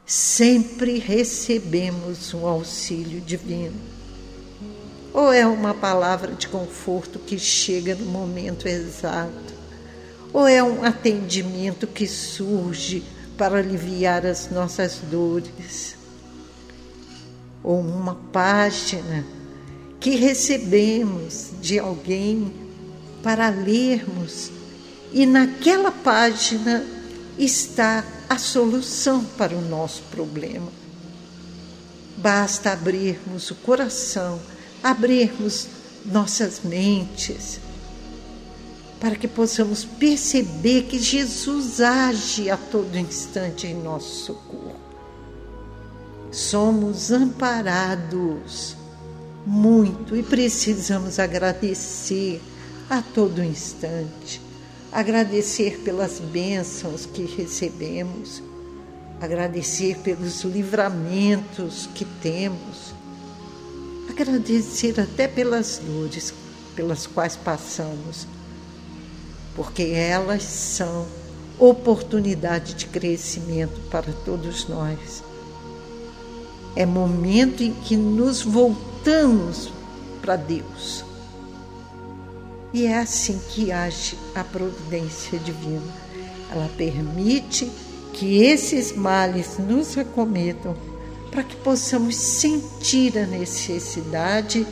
sempre 0.07 0.99
recebemos 0.99 2.35
um 2.35 2.47
auxílio 2.47 3.21
divino. 3.21 4.00
Ou 5.13 5.33
é 5.33 5.47
uma 5.47 5.75
palavra 5.75 6.33
de 6.35 6.49
conforto 6.49 7.19
que 7.19 7.39
chega 7.39 7.95
no 7.95 8.07
momento 8.07 8.69
exato, 8.69 9.55
ou 10.33 10.47
é 10.47 10.63
um 10.63 10.85
atendimento 10.85 11.87
que 11.87 12.07
surge 12.07 13.03
para 13.37 13.59
aliviar 13.59 14.25
as 14.25 14.51
nossas 14.51 14.99
dores, 15.11 15.97
ou 17.63 17.81
uma 17.81 18.15
página 18.33 19.25
que 19.99 20.17
recebemos 20.17 21.51
de 21.61 21.79
alguém 21.79 22.53
para 23.23 23.51
lermos 23.51 24.51
e 25.13 25.27
naquela 25.27 25.91
página 25.91 26.87
está 27.39 28.05
a 28.29 28.39
solução 28.39 29.25
para 29.25 29.55
o 29.55 29.61
nosso 29.61 30.03
problema. 30.11 30.71
Basta 32.17 32.73
abrirmos 32.73 33.51
o 33.51 33.55
coração, 33.57 34.41
abrirmos 34.83 35.69
nossas 36.05 36.61
mentes, 36.65 37.61
para 39.01 39.17
que 39.17 39.29
possamos 39.29 39.85
perceber 39.85 40.83
que 40.85 40.99
Jesus 40.99 41.81
age 41.81 42.51
a 42.51 42.57
todo 42.57 42.97
instante 42.97 43.67
em 43.67 43.75
nosso 43.75 44.27
socorro. 44.27 44.81
Somos 46.31 47.11
amparados 47.11 48.77
muito 49.47 50.17
e 50.17 50.23
precisamos 50.23 51.19
agradecer 51.19 52.41
a 52.89 53.03
todo 53.03 53.43
instante 53.43 54.51
agradecer 54.93 55.81
pelas 55.81 56.19
bênçãos 56.19 57.07
que 57.07 57.25
recebemos, 57.25 58.43
agradecer 59.21 59.99
pelos 59.99 60.43
livramentos 60.43 61.89
que 61.95 62.05
temos, 62.05 62.95
agradecer 64.23 65.01
até 65.01 65.27
pelas 65.27 65.79
dores 65.79 66.33
pelas 66.75 67.07
quais 67.07 67.37
passamos, 67.37 68.27
porque 69.55 69.83
elas 69.83 70.43
são 70.43 71.07
oportunidade 71.59 72.75
de 72.75 72.87
crescimento 72.87 73.79
para 73.91 74.13
todos 74.25 74.67
nós. 74.69 75.23
É 76.75 76.87
momento 76.87 77.63
em 77.63 77.75
que 77.75 77.97
nos 77.97 78.43
voltamos 78.43 79.71
para 80.23 80.37
Deus 80.37 81.05
e 82.73 82.87
é 82.87 82.99
assim 82.99 83.41
que 83.51 83.73
age 83.73 84.17
a 84.35 84.45
providência 84.45 85.39
divina. 85.39 85.83
Ela 86.51 86.71
permite 86.77 87.71
que 88.13 88.43
esses 88.43 88.93
males 88.93 89.59
nos 89.59 89.99
acometam 89.99 90.77
para 91.31 91.43
que 91.43 91.57
possamos 91.57 92.17
sentir 92.17 93.19
a 93.19 93.27
necessidade 93.27 94.67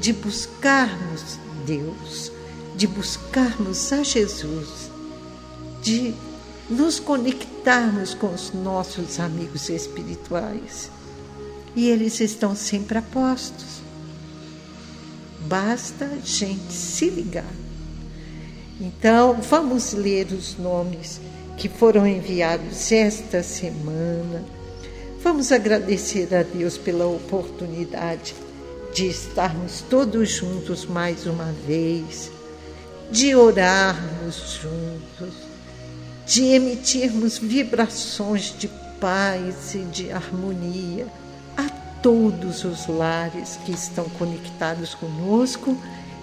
de 0.00 0.12
buscarmos 0.12 1.38
Deus, 1.66 2.32
de 2.76 2.86
buscarmos 2.86 3.92
a 3.92 4.02
Jesus, 4.02 4.90
de 5.82 6.14
nos 6.68 6.98
conectarmos 7.00 8.14
com 8.14 8.32
os 8.32 8.52
nossos 8.52 9.18
amigos 9.20 9.68
espirituais. 9.68 10.90
E 11.74 11.88
eles 11.88 12.20
estão 12.20 12.54
sempre 12.54 12.98
a 12.98 13.02
postos 13.02 13.82
Basta 15.46 16.04
a 16.04 16.26
gente 16.26 16.72
se 16.72 17.10
ligar. 17.10 17.44
Então, 18.80 19.38
vamos 19.42 19.92
ler 19.92 20.26
os 20.32 20.56
nomes 20.56 21.20
que 21.56 21.68
foram 21.68 22.06
enviados 22.06 22.90
esta 22.90 23.42
semana. 23.42 24.44
Vamos 25.22 25.52
agradecer 25.52 26.34
a 26.34 26.42
Deus 26.42 26.76
pela 26.76 27.06
oportunidade 27.06 28.34
de 28.94 29.06
estarmos 29.06 29.82
todos 29.88 30.28
juntos 30.28 30.84
mais 30.84 31.26
uma 31.26 31.52
vez, 31.66 32.30
de 33.10 33.34
orarmos 33.34 34.60
juntos, 34.60 35.34
de 36.26 36.44
emitirmos 36.44 37.38
vibrações 37.38 38.54
de 38.58 38.68
paz 39.00 39.74
e 39.74 39.78
de 39.84 40.12
harmonia 40.12 41.06
todos 42.02 42.64
os 42.64 42.88
lares 42.88 43.58
que 43.64 43.72
estão 43.72 44.04
conectados 44.18 44.94
conosco 44.94 45.78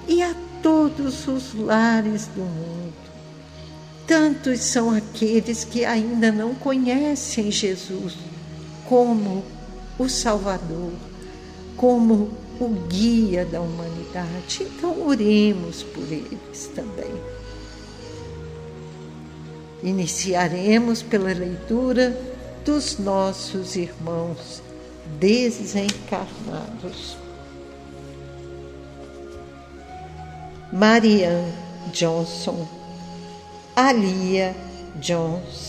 e 0.07 0.21
a 0.21 0.35
todos 0.61 1.25
os 1.27 1.53
lares 1.53 2.27
do 2.27 2.41
mundo. 2.41 2.93
Tantos 4.05 4.59
são 4.59 4.91
aqueles 4.91 5.63
que 5.63 5.85
ainda 5.85 6.31
não 6.31 6.53
conhecem 6.53 7.49
Jesus 7.49 8.13
como 8.89 9.43
o 9.99 10.09
Salvador, 10.09 10.91
como 11.77 12.31
o 12.59 12.67
guia 12.89 13.45
da 13.45 13.61
humanidade. 13.61 14.63
Então, 14.63 15.07
oremos 15.07 15.83
por 15.83 16.11
eles 16.11 16.71
também. 16.73 17.13
Iniciaremos 19.83 21.03
pela 21.03 21.31
leitura 21.31 22.19
dos 22.65 22.97
nossos 22.97 23.75
irmãos 23.75 24.63
desencarnados. 25.19 27.15
Marianne 30.73 31.53
Johnson, 31.93 32.67
Alia 33.75 34.55
Jones, 34.99 35.68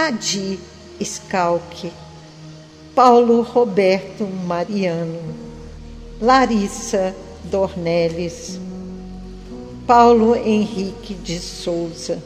Adi 0.00 0.60
Scalque, 1.02 1.90
Paulo 2.94 3.42
Roberto 3.42 4.24
Mariano, 4.26 5.34
Larissa 6.20 7.12
Dornelles, 7.42 8.60
Paulo 9.88 10.36
Henrique 10.36 11.14
de 11.14 11.40
Souza, 11.40 12.22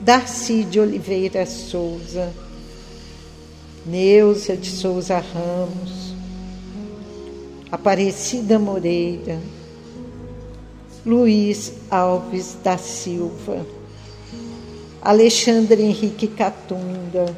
Darcy 0.00 0.62
de 0.62 0.78
Oliveira 0.78 1.44
Souza, 1.44 2.32
Neuza 3.84 4.56
de 4.56 4.68
Souza 4.68 5.18
Ramos, 5.18 6.14
Aparecida 7.72 8.60
Moreira, 8.60 9.40
Luiz 11.04 11.72
Alves 11.90 12.56
da 12.62 12.78
Silva, 12.78 13.66
Alexandre 15.08 15.80
Henrique 15.80 16.28
Catunda, 16.28 17.34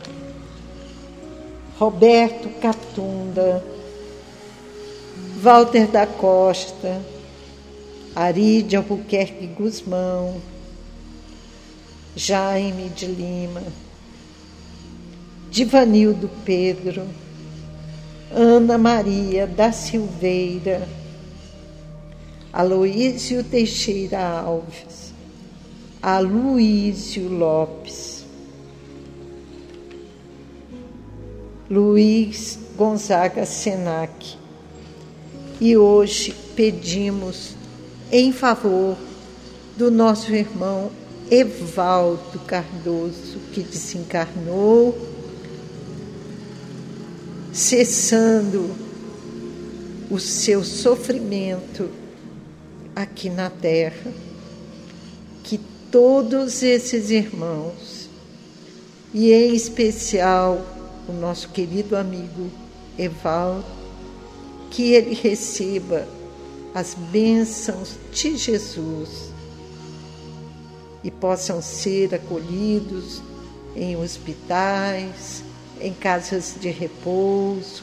Roberto 1.78 2.48
Catunda, 2.60 3.64
Walter 5.40 5.86
da 5.86 6.04
Costa, 6.04 7.00
Aride 8.12 8.74
Albuquerque 8.74 9.46
Guzmão, 9.46 10.42
Jaime 12.16 12.88
de 12.88 13.06
Lima, 13.06 13.62
Divanildo 15.48 16.28
Pedro, 16.44 17.06
Ana 18.32 18.76
Maria 18.78 19.46
da 19.46 19.70
Silveira, 19.70 20.88
Aloísio 22.52 23.44
Teixeira 23.44 24.18
Alves, 24.18 25.09
Aloísio 26.02 27.28
Lopes, 27.28 28.24
Luiz 31.70 32.58
Gonzaga 32.74 33.44
Senac. 33.44 34.38
E 35.60 35.76
hoje 35.76 36.34
pedimos 36.56 37.54
em 38.10 38.32
favor 38.32 38.96
do 39.76 39.90
nosso 39.90 40.32
irmão 40.32 40.90
Evaldo 41.30 42.38
Cardoso, 42.46 43.38
que 43.52 43.62
desencarnou 43.62 44.98
cessando 47.52 48.74
o 50.10 50.18
seu 50.18 50.64
sofrimento 50.64 51.90
aqui 52.96 53.28
na 53.28 53.50
terra. 53.50 54.29
Todos 55.90 56.62
esses 56.62 57.10
irmãos, 57.10 58.08
e 59.12 59.32
em 59.32 59.56
especial 59.56 60.64
o 61.08 61.12
nosso 61.12 61.48
querido 61.48 61.96
amigo 61.96 62.48
Evaldo, 62.96 63.64
que 64.70 64.92
ele 64.92 65.16
receba 65.16 66.06
as 66.72 66.94
bênçãos 66.94 67.96
de 68.12 68.36
Jesus 68.36 69.32
e 71.02 71.10
possam 71.10 71.60
ser 71.60 72.14
acolhidos 72.14 73.20
em 73.74 73.96
hospitais, 73.96 75.42
em 75.80 75.92
casas 75.92 76.54
de 76.60 76.70
repouso, 76.70 77.82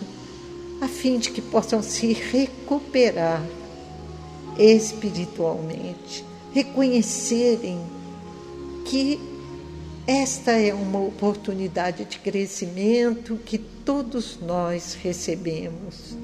a 0.80 0.88
fim 0.88 1.20
de 1.20 1.30
que 1.30 1.42
possam 1.42 1.84
se 1.84 2.14
recuperar 2.14 3.44
espiritualmente, 4.58 6.24
reconhecerem 6.54 7.97
que 8.88 9.20
esta 10.08 10.52
é 10.54 10.74
uma 10.74 11.00
oportunidade 11.00 12.06
de 12.06 12.18
crescimento 12.20 13.38
que 13.46 13.58
todos 13.58 14.40
nós 14.42 14.98
recebemos 15.04 16.16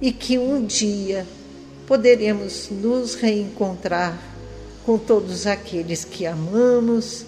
e 0.00 0.12
que 0.12 0.38
um 0.38 0.64
dia 0.64 1.26
poderemos 1.86 2.68
nos 2.70 3.16
reencontrar 3.16 4.16
com 4.84 4.96
todos 4.96 5.48
aqueles 5.48 6.04
que 6.04 6.24
amamos 6.24 7.24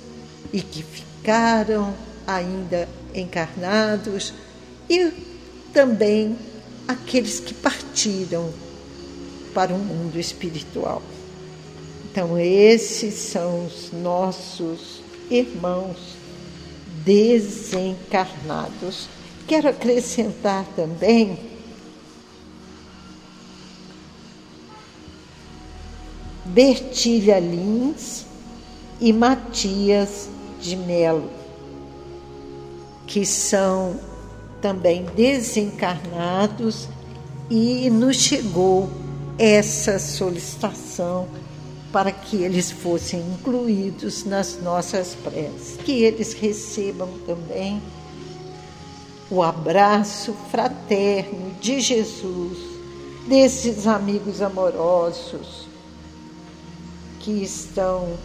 e 0.53 0.61
que 0.61 0.85
ficaram 0.85 1.93
ainda 2.25 2.88
encarnados 3.12 4.33
e 4.88 5.11
também 5.73 6.38
aqueles 6.87 7.41
que 7.41 7.53
partiram 7.53 8.53
para 9.53 9.75
o 9.75 9.79
mundo 9.79 10.19
espiritual. 10.21 11.03
Então, 12.11 12.38
esses 12.38 13.14
são 13.14 13.66
os 13.66 13.92
nossos 13.92 15.01
irmãos 15.31 16.16
desencarnados. 17.05 19.09
Quero 19.47 19.68
acrescentar 19.68 20.64
também 20.75 21.38
Bertilha 26.47 27.38
Lins 27.38 28.25
e 29.01 29.12
Matias 29.12 30.29
de 30.61 30.75
Melo, 30.77 31.31
que 33.07 33.25
são 33.25 34.01
também 34.61 35.05
desencarnados 35.14 36.88
e 37.51 37.88
nos 37.90 38.16
chegou 38.16 38.90
essa 39.38 39.99
solicitação 39.99 41.29
para 41.92 42.12
que 42.12 42.42
eles 42.42 42.70
fossem 42.70 43.20
incluídos 43.20 44.24
nas 44.24 44.61
nossas 44.61 45.14
preces, 45.14 45.77
que 45.85 46.03
eles 46.03 46.35
recebam 46.35 47.09
também 47.27 47.83
o 49.31 49.42
abraço 49.42 50.35
fraterno 50.51 51.55
de 51.61 51.81
Jesus, 51.81 52.59
desses 53.27 53.87
amigos 53.87 54.40
amorosos 54.40 55.68
que 57.20 57.42
estão 57.42 58.16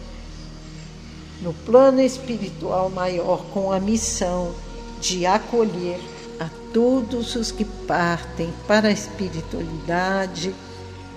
no 1.42 1.52
plano 1.52 2.00
espiritual 2.00 2.88
maior 2.88 3.44
com 3.52 3.70
a 3.70 3.78
missão 3.78 4.54
de 5.00 5.26
acolher 5.26 6.00
a 6.40 6.48
todos 6.72 7.36
os 7.36 7.50
que 7.50 7.64
partem 7.64 8.52
para 8.66 8.88
a 8.88 8.92
espiritualidade 8.92 10.54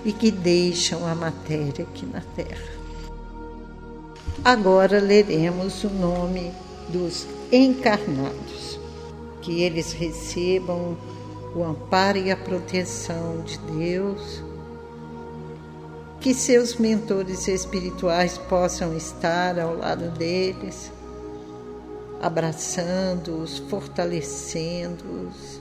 e 0.08 0.12
que 0.14 0.30
deixam 0.30 1.06
a 1.06 1.14
matéria 1.14 1.84
aqui 1.84 2.06
na 2.06 2.22
Terra. 2.34 2.78
Agora 4.42 5.00
leremos 5.00 5.84
o 5.84 5.90
nome 5.90 6.50
dos 6.88 7.26
encarnados, 7.52 8.80
que 9.42 9.60
eles 9.60 9.92
recebam 9.92 10.96
o 11.54 11.62
amparo 11.62 12.16
e 12.16 12.30
a 12.30 12.36
proteção 12.38 13.42
de 13.42 13.58
Deus 13.58 14.42
que 16.22 16.32
seus 16.32 16.76
mentores 16.76 17.46
espirituais 17.46 18.38
possam 18.38 18.96
estar 18.96 19.58
ao 19.58 19.76
lado 19.76 20.10
deles, 20.12 20.90
abraçando-os, 22.22 23.58
fortalecendo-os, 23.58 25.60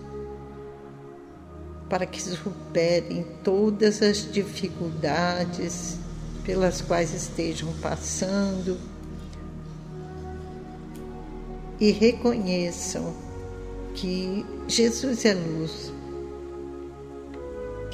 para 1.89 2.06
que 2.06 2.21
superem 2.21 3.26
todas 3.43 4.02
as 4.02 4.30
dificuldades 4.32 5.97
pelas 6.43 6.82
quais 6.82 7.13
estejam 7.13 7.73
passando 7.82 8.78
e 11.80 11.91
reconheçam 11.91 13.13
que 13.93 14.45
Jesus 14.67 15.26
é 15.26 15.34
luz 15.34 15.91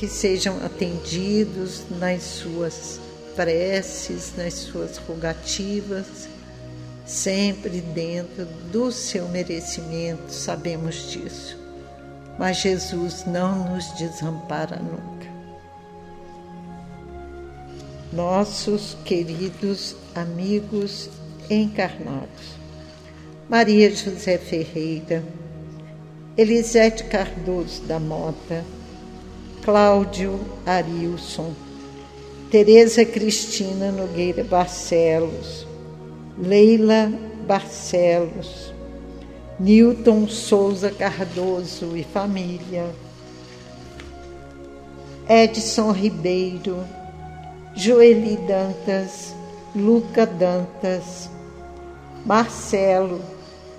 que 0.03 0.07
sejam 0.07 0.57
atendidos 0.65 1.83
nas 1.89 2.23
suas 2.23 2.99
preces, 3.35 4.33
nas 4.35 4.53
suas 4.53 4.97
rogativas, 4.97 6.27
sempre 7.05 7.79
dentro 7.79 8.45
do 8.71 8.91
seu 8.91 9.27
merecimento, 9.29 10.31
sabemos 10.31 11.09
disso. 11.09 11.62
Mas 12.37 12.57
Jesus 12.57 13.25
não 13.25 13.69
nos 13.69 13.91
desampara 13.93 14.77
nunca. 14.77 15.27
Nossos 18.11 18.97
queridos 19.05 19.95
amigos 20.15 21.09
encarnados, 21.49 22.57
Maria 23.49 23.93
José 23.93 24.37
Ferreira, 24.37 25.23
Elisete 26.37 27.03
Cardoso 27.05 27.83
da 27.83 27.99
Mota, 27.99 28.63
Cláudio 29.63 30.39
Arilson, 30.65 31.53
Tereza 32.49 33.05
Cristina 33.05 33.91
Nogueira 33.91 34.43
Barcelos, 34.43 35.67
Leila 36.37 37.11
Barcelos, 37.47 38.72
Newton 39.63 40.27
Souza 40.27 40.91
Cardoso 40.91 41.95
e 41.95 42.03
família, 42.03 42.93
Edson 45.25 45.91
Ribeiro, 45.91 46.83
Joeli 47.73 48.35
Dantas, 48.45 49.33
Luca 49.73 50.25
Dantas, 50.25 51.29
Marcelo, 52.25 53.21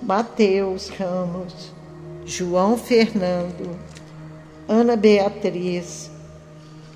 Mateus 0.01 0.89
Ramos, 0.89 1.71
João 2.25 2.79
Fernando, 2.79 3.77
Ana 4.67 4.95
Beatriz, 4.95 6.09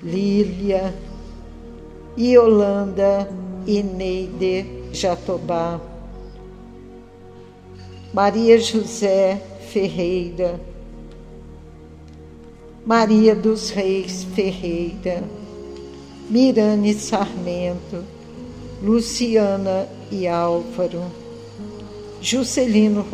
Lília, 0.02 0.92
Iolanda 2.18 3.28
e 3.68 3.84
Neide 3.84 4.90
Jatobá, 4.92 5.80
Maria 8.12 8.58
José 8.58 9.40
Ferreira, 9.70 10.60
Maria 12.84 13.34
dos 13.34 13.70
Reis 13.70 14.24
Ferreira, 14.34 15.22
Mirane 16.28 16.92
Sarmento, 16.94 18.04
Luciana 18.82 19.88
e 20.10 20.26
Álvaro, 20.26 21.04
Juscelino 22.20 23.06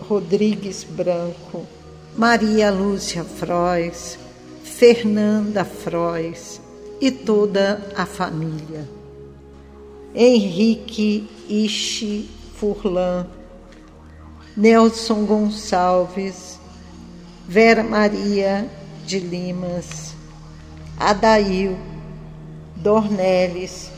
Rodrigues 0.00 0.84
Branco, 0.84 1.66
Maria 2.16 2.70
Lúcia 2.70 3.24
Frois, 3.24 4.18
Fernanda 4.62 5.64
Frois. 5.64 6.60
E 7.00 7.12
toda 7.12 7.80
a 7.94 8.04
família. 8.04 8.88
Henrique 10.12 11.28
Ishi 11.48 12.28
Furlan, 12.56 13.24
Nelson 14.58 15.24
Gonçalves, 15.24 16.58
Vera 17.46 17.84
Maria 17.84 18.68
de 19.06 19.20
Limas, 19.20 20.16
Adail, 20.98 21.78
Dornelles, 22.74 23.88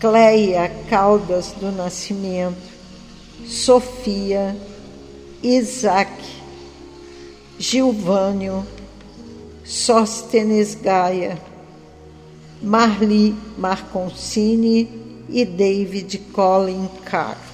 Cleia 0.00 0.68
Caldas 0.90 1.52
do 1.52 1.70
Nascimento, 1.70 2.58
Sofia, 3.46 4.56
Isaac, 5.44 6.24
Gilvânio, 7.56 8.66
Sóstenes 9.64 10.74
Gaia, 10.74 11.40
Marli 12.60 13.32
Marconcini 13.56 14.90
e 15.28 15.44
David 15.44 16.32
Colin 16.32 16.88
Carr. 17.04 17.47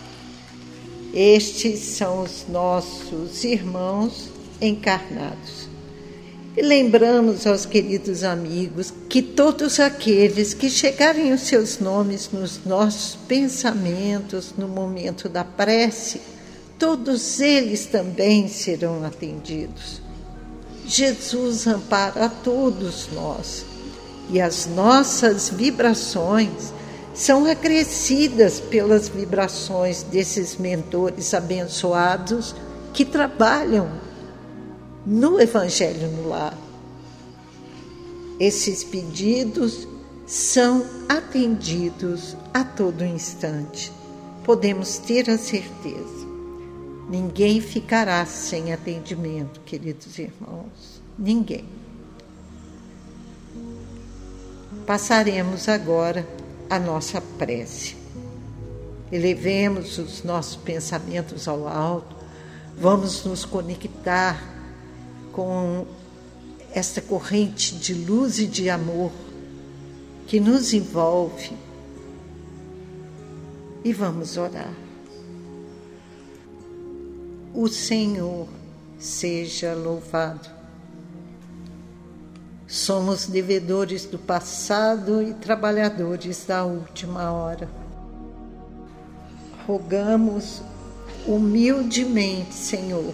Estes 1.15 1.79
são 1.79 2.23
os 2.25 2.45
nossos 2.49 3.45
irmãos 3.45 4.31
encarnados. 4.61 5.69
E 6.57 6.63
lembramos 6.63 7.47
aos 7.47 7.65
queridos 7.65 8.25
amigos 8.25 8.93
que 9.09 9.23
todos 9.23 9.79
aqueles 9.79 10.53
que 10.53 10.69
chegarem 10.69 11.33
os 11.33 11.43
seus 11.43 11.79
nomes 11.79 12.31
nos 12.33 12.65
nossos 12.65 13.15
pensamentos 13.29 14.55
no 14.59 14.67
momento 14.67 15.29
da 15.29 15.45
prece, 15.45 16.21
todos 16.81 17.39
eles 17.39 17.87
também 17.87 18.49
serão 18.49 19.05
atendidos. 19.05 20.03
Jesus 20.85 21.65
ampara 21.69 22.25
a 22.25 22.29
todos 22.29 23.09
nós 23.13 23.65
e 24.31 24.41
as 24.41 24.67
nossas 24.67 25.49
vibrações 25.49 26.73
são 27.15 27.47
acrescidas 27.47 28.59
pelas 28.59 29.09
vibrações 29.09 30.03
desses 30.03 30.57
mentores 30.57 31.33
abençoados 31.33 32.55
que 32.93 33.05
trabalham 33.05 33.89
no 35.07 35.41
Evangelho 35.41 36.11
no 36.11 36.29
Lar. 36.29 36.59
Esses 38.41 38.83
pedidos 38.83 39.87
são 40.27 40.85
atendidos 41.09 42.37
a 42.53 42.65
todo 42.65 43.05
instante. 43.05 43.93
Podemos 44.43 44.99
ter 44.99 45.31
a 45.31 45.39
certeza. 45.39 46.25
Ninguém 47.09 47.61
ficará 47.61 48.27
sem 48.27 48.73
atendimento, 48.73 49.61
queridos 49.61 50.19
irmãos. 50.19 51.01
Ninguém. 51.17 51.65
Passaremos 54.85 55.69
agora 55.69 56.27
a 56.69 56.79
nossa 56.79 57.21
prece. 57.21 57.97
Elevemos 59.13 59.99
os 59.99 60.23
nossos 60.23 60.57
pensamentos 60.57 61.47
ao 61.47 61.69
alto, 61.69 62.17
vamos 62.77 63.25
nos 63.25 63.45
conectar 63.45 64.43
com 65.33 65.87
esta 66.73 67.01
corrente 67.01 67.77
de 67.77 67.95
luz 67.95 68.39
e 68.39 68.47
de 68.47 68.69
amor 68.69 69.13
que 70.27 70.41
nos 70.41 70.73
envolve 70.73 71.53
e 73.85 73.93
vamos 73.93 74.37
orar. 74.37 74.73
O 77.53 77.69
Senhor 77.69 78.49
seja 78.99 79.75
louvado. 79.75 80.54
Somos 82.67 83.27
devedores 83.27 84.07
do 84.07 84.19
passado 84.19 85.23
e 85.23 85.35
trabalhadores 85.35 86.47
da 86.47 86.65
última 86.65 87.31
hora. 87.31 87.69
Rogamos 89.67 90.63
humildemente, 91.27 92.55
Senhor, 92.55 93.13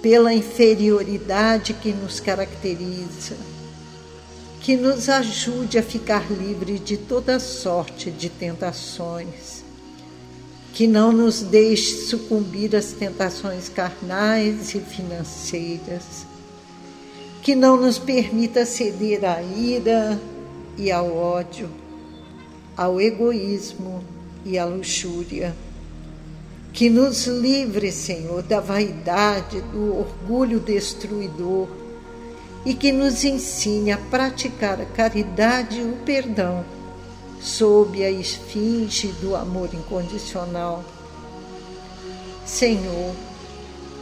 pela 0.00 0.34
inferioridade 0.34 1.72
que 1.72 1.92
nos 1.92 2.18
caracteriza, 2.18 3.36
que 4.60 4.76
nos 4.76 5.08
ajude 5.08 5.78
a 5.78 5.82
ficar 5.82 6.28
livre 6.30 6.80
de 6.80 6.96
toda 6.96 7.38
sorte 7.38 8.10
de 8.10 8.28
tentações, 8.28 9.62
que 10.72 10.88
não 10.88 11.12
nos 11.12 11.42
deixe 11.42 12.06
sucumbir 12.06 12.74
às 12.74 12.90
tentações 12.92 13.68
carnais 13.68 14.74
e 14.74 14.80
financeiras 14.80 16.31
que 17.42 17.56
não 17.56 17.76
nos 17.76 17.98
permita 17.98 18.64
ceder 18.64 19.24
à 19.24 19.42
ira 19.42 20.18
e 20.78 20.92
ao 20.92 21.14
ódio, 21.14 21.68
ao 22.76 23.00
egoísmo 23.00 24.02
e 24.44 24.56
à 24.56 24.64
luxúria. 24.64 25.52
Que 26.72 26.88
nos 26.88 27.26
livre, 27.26 27.90
Senhor, 27.90 28.42
da 28.42 28.60
vaidade, 28.60 29.60
do 29.60 29.98
orgulho 29.98 30.60
destruidor 30.60 31.68
e 32.64 32.74
que 32.74 32.92
nos 32.92 33.24
ensine 33.24 33.90
a 33.90 33.98
praticar 33.98 34.80
a 34.80 34.86
caridade 34.86 35.80
e 35.80 35.82
o 35.82 35.96
perdão 36.04 36.64
sob 37.40 38.04
a 38.04 38.10
esfinge 38.10 39.08
do 39.20 39.34
amor 39.34 39.68
incondicional. 39.74 40.84
Senhor, 42.46 43.12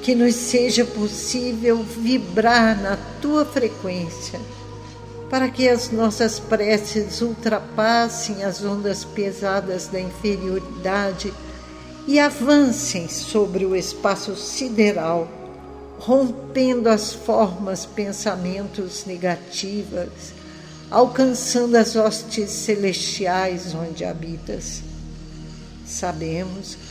que 0.03 0.15
nos 0.15 0.35
seja 0.35 0.85
possível 0.85 1.83
vibrar 1.83 2.81
na 2.81 2.97
tua 3.21 3.45
frequência, 3.45 4.41
para 5.29 5.49
que 5.49 5.69
as 5.69 5.91
nossas 5.91 6.41
preces 6.41 7.21
ultrapassem 7.21 8.43
as 8.43 8.65
ondas 8.65 9.05
pesadas 9.05 9.87
da 9.87 10.01
inferioridade 10.01 11.33
e 12.07 12.19
avancem 12.19 13.09
sobre 13.09 13.65
o 13.65 13.77
espaço 13.77 14.35
sideral, 14.35 15.29
rompendo 15.99 16.89
as 16.89 17.13
formas 17.13 17.85
pensamentos 17.85 19.05
negativas, 19.05 20.09
alcançando 20.91 21.77
as 21.77 21.95
hostes 21.95 22.51
celestiais 22.51 23.75
onde 23.75 24.05
habitas. 24.05 24.83
Sabemos 25.87 26.75
que 26.75 26.90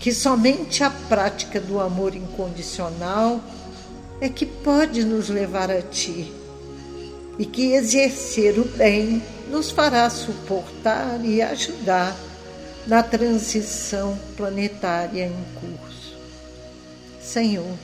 que 0.00 0.14
somente 0.14 0.82
a 0.82 0.90
prática 0.90 1.60
do 1.60 1.78
amor 1.78 2.16
incondicional 2.16 3.38
é 4.18 4.30
que 4.30 4.46
pode 4.46 5.04
nos 5.04 5.28
levar 5.28 5.70
a 5.70 5.82
Ti 5.82 6.32
e 7.38 7.44
que 7.44 7.74
exercer 7.74 8.58
o 8.58 8.64
bem 8.64 9.22
nos 9.50 9.70
fará 9.70 10.08
suportar 10.08 11.22
e 11.22 11.42
ajudar 11.42 12.16
na 12.86 13.02
transição 13.02 14.18
planetária 14.36 15.26
em 15.26 15.44
curso. 15.60 16.16
Senhor, 17.20 17.76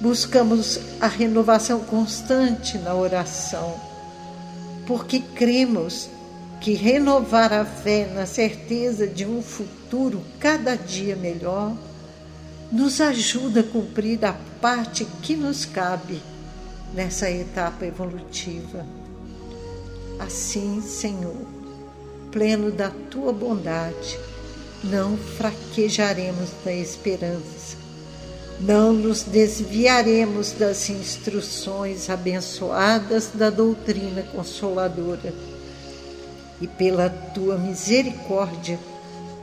buscamos 0.00 0.78
a 1.00 1.08
renovação 1.08 1.80
constante 1.80 2.78
na 2.78 2.94
oração, 2.94 3.74
porque 4.86 5.18
cremos 5.20 6.08
que 6.60 6.74
renovar 6.74 7.52
a 7.54 7.64
fé 7.64 8.06
na 8.14 8.26
certeza 8.26 9.06
de 9.06 9.24
um 9.24 9.42
futuro 9.42 10.22
cada 10.38 10.76
dia 10.76 11.16
melhor 11.16 11.74
nos 12.70 13.00
ajuda 13.00 13.60
a 13.60 13.64
cumprir 13.64 14.22
a 14.24 14.34
parte 14.60 15.06
que 15.22 15.34
nos 15.34 15.64
cabe 15.64 16.20
nessa 16.94 17.30
etapa 17.30 17.86
evolutiva. 17.86 18.84
Assim, 20.18 20.82
Senhor, 20.82 21.46
pleno 22.30 22.70
da 22.70 22.90
tua 23.10 23.32
bondade, 23.32 24.18
não 24.84 25.16
fraquejaremos 25.16 26.50
da 26.62 26.72
esperança, 26.74 27.78
não 28.60 28.92
nos 28.92 29.22
desviaremos 29.22 30.52
das 30.52 30.90
instruções 30.90 32.10
abençoadas 32.10 33.30
da 33.32 33.48
doutrina 33.48 34.22
consoladora 34.34 35.32
e 36.60 36.66
pela 36.66 37.08
tua 37.08 37.56
misericórdia 37.56 38.78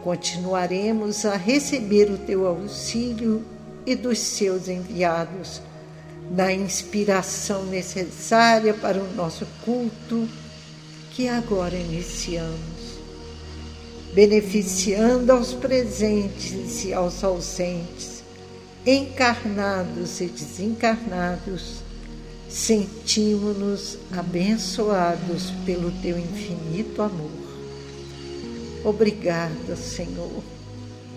continuaremos 0.03 1.25
a 1.25 1.36
receber 1.36 2.10
o 2.12 2.17
teu 2.17 2.47
auxílio 2.47 3.43
e 3.86 3.95
dos 3.95 4.19
seus 4.19 4.67
enviados, 4.67 5.62
na 6.30 6.51
inspiração 6.53 7.65
necessária 7.65 8.73
para 8.73 9.01
o 9.01 9.13
nosso 9.15 9.47
culto 9.63 10.27
que 11.12 11.27
agora 11.27 11.75
iniciamos. 11.75 12.97
Beneficiando 14.13 15.32
aos 15.32 15.53
presentes 15.53 16.84
e 16.86 16.93
aos 16.93 17.23
ausentes, 17.23 18.23
encarnados 18.86 20.21
e 20.21 20.25
desencarnados, 20.25 21.87
sentimos-nos 22.49 23.97
abençoados 24.12 25.51
pelo 25.65 25.91
teu 26.01 26.17
infinito 26.17 27.01
amor. 27.01 27.31
Obrigada, 28.83 29.75
Senhor, 29.75 30.43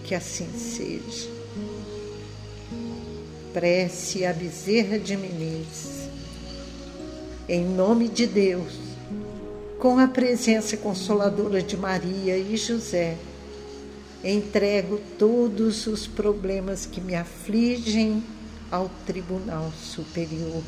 que 0.05 0.14
assim 0.14 0.49
seja. 0.57 1.29
Prece 3.53 4.25
a 4.25 4.33
Bezerra 4.33 4.99
de 4.99 5.16
Menezes. 5.16 6.09
Em 7.49 7.64
nome 7.64 8.09
de 8.09 8.27
Deus, 8.27 8.75
com 9.79 9.99
a 9.99 10.07
presença 10.07 10.77
consoladora 10.77 11.62
de 11.62 11.77
Maria 11.77 12.37
e 12.37 12.57
José, 12.57 13.16
entrego 14.23 15.01
todos 15.19 15.87
os 15.87 16.07
problemas 16.07 16.87
que 16.87 17.01
me 17.01 17.14
afligem 17.14 18.23
ao 18.71 18.88
Tribunal 19.07 19.73
Superior 19.83 20.62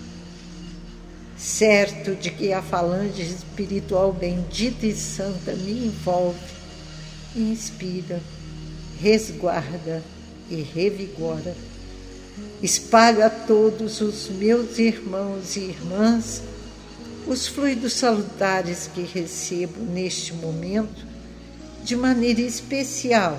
certo 1.37 2.15
de 2.15 2.31
que 2.31 2.53
a 2.53 2.63
falange 2.63 3.23
espiritual 3.23 4.13
bendita 4.13 4.87
e 4.87 4.95
santa 4.95 5.53
me 5.55 5.87
envolve, 5.87 6.39
inspira, 7.35 8.21
resguarda 9.01 10.03
e 10.51 10.57
revigora. 10.63 11.55
Espalho 12.63 13.25
a 13.25 13.31
todos 13.31 14.01
os 14.01 14.29
meus 14.29 14.79
irmãos 14.79 15.57
e 15.57 15.61
irmãs 15.61 16.43
os 17.27 17.47
fluidos 17.47 17.95
salutares 17.95 18.91
que 18.93 19.03
recebo 19.03 19.81
neste 19.81 20.35
momento, 20.35 21.07
de 21.85 21.97
maneira 21.97 22.41
especial 22.41 23.39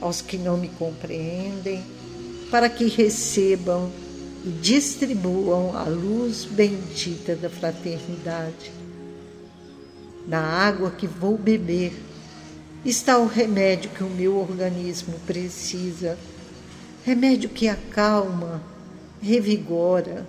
aos 0.00 0.20
que 0.20 0.36
não 0.36 0.56
me 0.56 0.68
compreendem, 0.68 1.82
para 2.50 2.68
que 2.68 2.86
recebam 2.88 3.90
e 4.46 4.50
distribuam 4.50 5.76
a 5.76 5.82
luz 5.82 6.44
bendita 6.44 7.34
da 7.34 7.50
fraternidade. 7.50 8.70
Na 10.28 10.40
água 10.40 10.92
que 10.92 11.08
vou 11.08 11.36
beber 11.36 11.92
está 12.84 13.18
o 13.18 13.26
remédio 13.26 13.90
que 13.90 14.04
o 14.04 14.08
meu 14.08 14.36
organismo 14.36 15.18
precisa, 15.26 16.16
remédio 17.04 17.48
que 17.48 17.68
acalma, 17.68 18.62
revigora, 19.20 20.24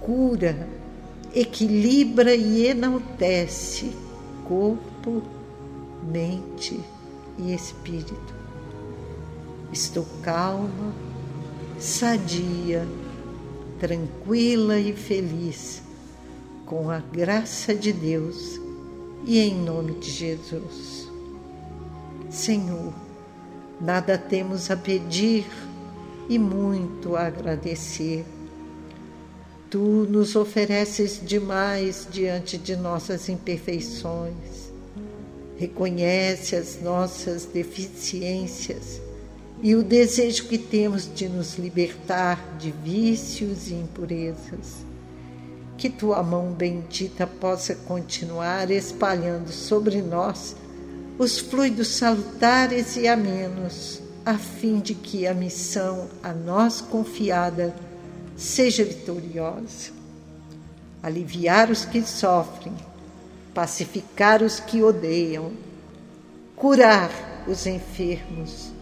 cura, 0.00 0.68
equilibra 1.34 2.36
e 2.36 2.68
enaltece 2.68 3.90
corpo, 4.44 5.20
mente 6.04 6.78
e 7.38 7.52
espírito. 7.52 8.34
Estou 9.72 10.06
calma, 10.22 10.94
sadia, 11.80 12.86
tranquila 13.82 14.78
e 14.78 14.92
feliz, 14.92 15.82
com 16.64 16.88
a 16.88 17.00
graça 17.00 17.74
de 17.74 17.92
Deus 17.92 18.60
e 19.26 19.40
em 19.40 19.56
nome 19.56 19.94
de 19.94 20.08
Jesus. 20.08 21.10
Senhor, 22.30 22.94
nada 23.80 24.16
temos 24.16 24.70
a 24.70 24.76
pedir 24.76 25.44
e 26.28 26.38
muito 26.38 27.16
a 27.16 27.26
agradecer. 27.26 28.24
Tu 29.68 30.06
nos 30.08 30.36
ofereces 30.36 31.20
demais 31.20 32.06
diante 32.08 32.56
de 32.56 32.76
nossas 32.76 33.28
imperfeições. 33.28 34.70
Reconhece 35.58 36.54
as 36.54 36.80
nossas 36.80 37.46
deficiências 37.46 39.01
e 39.62 39.76
o 39.76 39.84
desejo 39.84 40.48
que 40.48 40.58
temos 40.58 41.08
de 41.14 41.28
nos 41.28 41.56
libertar 41.56 42.56
de 42.58 42.72
vícios 42.72 43.68
e 43.68 43.74
impurezas. 43.74 44.84
Que 45.78 45.88
tua 45.88 46.20
mão 46.20 46.52
bendita 46.52 47.28
possa 47.28 47.76
continuar 47.76 48.70
espalhando 48.72 49.52
sobre 49.52 50.02
nós 50.02 50.56
os 51.16 51.38
fluidos 51.38 51.88
salutares 51.88 52.96
e 52.96 53.06
amenos, 53.06 54.00
a 54.26 54.36
fim 54.36 54.80
de 54.80 54.94
que 54.94 55.26
a 55.26 55.34
missão 55.34 56.08
a 56.22 56.32
nós 56.32 56.80
confiada 56.80 57.74
seja 58.36 58.84
vitoriosa. 58.84 59.92
Aliviar 61.00 61.70
os 61.70 61.84
que 61.84 62.02
sofrem, 62.02 62.74
pacificar 63.54 64.42
os 64.42 64.58
que 64.58 64.82
odeiam, 64.82 65.52
curar 66.56 67.10
os 67.46 67.66
enfermos, 67.66 68.72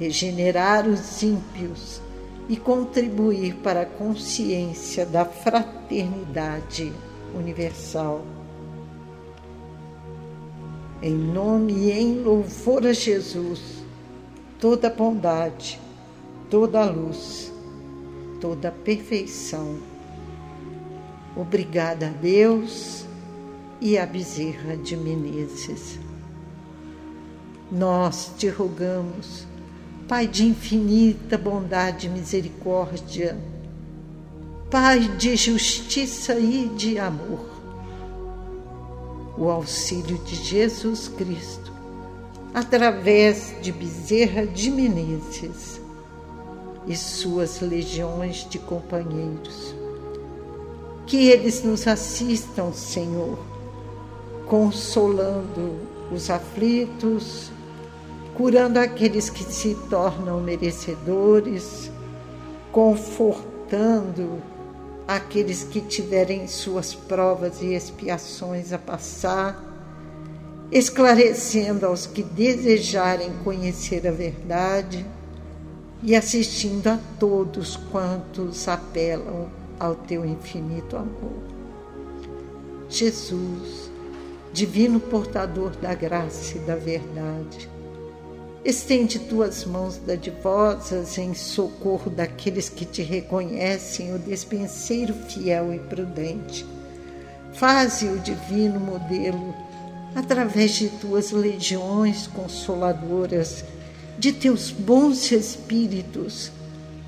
regenerar 0.00 0.88
os 0.88 1.22
ímpios 1.22 2.00
e 2.48 2.56
contribuir 2.56 3.56
para 3.56 3.82
a 3.82 3.86
consciência 3.86 5.04
da 5.04 5.26
fraternidade 5.26 6.90
universal. 7.34 8.24
Em 11.02 11.14
nome 11.14 11.72
e 11.74 11.92
em 11.92 12.22
louvor 12.22 12.86
a 12.86 12.94
Jesus, 12.94 13.84
toda 14.58 14.88
bondade, 14.88 15.78
toda 16.48 16.90
luz, 16.90 17.52
toda 18.40 18.72
perfeição. 18.72 19.78
Obrigada 21.36 22.06
a 22.06 22.10
Deus 22.10 23.04
e 23.82 23.98
a 23.98 24.06
Bezerra 24.06 24.78
de 24.78 24.96
Menezes. 24.96 25.98
Nós 27.70 28.32
te 28.36 28.48
rogamos 28.48 29.49
Pai 30.10 30.26
de 30.26 30.44
infinita 30.44 31.38
bondade 31.38 32.08
e 32.08 32.10
misericórdia, 32.10 33.38
Pai 34.68 34.98
de 35.16 35.36
justiça 35.36 36.34
e 36.34 36.68
de 36.70 36.98
amor, 36.98 37.48
o 39.38 39.48
auxílio 39.48 40.18
de 40.24 40.34
Jesus 40.34 41.06
Cristo, 41.06 41.72
através 42.52 43.54
de 43.62 43.70
Bezerra 43.70 44.44
de 44.48 44.68
Menezes 44.72 45.80
e 46.88 46.96
suas 46.96 47.60
legiões 47.60 48.44
de 48.50 48.58
companheiros. 48.58 49.76
Que 51.06 51.28
eles 51.28 51.62
nos 51.62 51.86
assistam, 51.86 52.72
Senhor, 52.72 53.38
consolando 54.48 55.76
os 56.10 56.28
aflitos, 56.30 57.52
curando 58.40 58.78
aqueles 58.78 59.28
que 59.28 59.44
se 59.44 59.74
tornam 59.90 60.40
merecedores, 60.40 61.92
confortando 62.72 64.40
aqueles 65.06 65.62
que 65.62 65.78
tiverem 65.82 66.48
suas 66.48 66.94
provas 66.94 67.60
e 67.60 67.74
expiações 67.74 68.72
a 68.72 68.78
passar, 68.78 69.62
esclarecendo 70.72 71.84
aos 71.84 72.06
que 72.06 72.22
desejarem 72.22 73.30
conhecer 73.44 74.08
a 74.08 74.10
verdade 74.10 75.04
e 76.02 76.16
assistindo 76.16 76.86
a 76.86 76.98
todos 77.18 77.76
quantos 77.92 78.66
apelam 78.66 79.50
ao 79.78 79.94
teu 79.94 80.24
infinito 80.24 80.96
amor. 80.96 81.42
Jesus, 82.88 83.90
divino 84.50 84.98
portador 84.98 85.72
da 85.76 85.92
graça 85.94 86.56
e 86.56 86.60
da 86.60 86.74
verdade, 86.74 87.68
Estende 88.62 89.18
tuas 89.18 89.64
mãos 89.64 89.96
dadivosas 89.96 91.16
em 91.16 91.32
socorro 91.32 92.10
daqueles 92.10 92.68
que 92.68 92.84
te 92.84 93.00
reconhecem 93.00 94.14
o 94.14 94.18
despenseiro 94.18 95.14
fiel 95.14 95.72
e 95.72 95.78
prudente. 95.78 96.66
Faze 97.54 98.06
o 98.06 98.18
divino 98.18 98.78
modelo 98.78 99.54
através 100.14 100.72
de 100.72 100.88
tuas 100.88 101.30
legiões 101.30 102.26
consoladoras, 102.26 103.64
de 104.18 104.30
teus 104.30 104.70
bons 104.70 105.32
espíritos, 105.32 106.52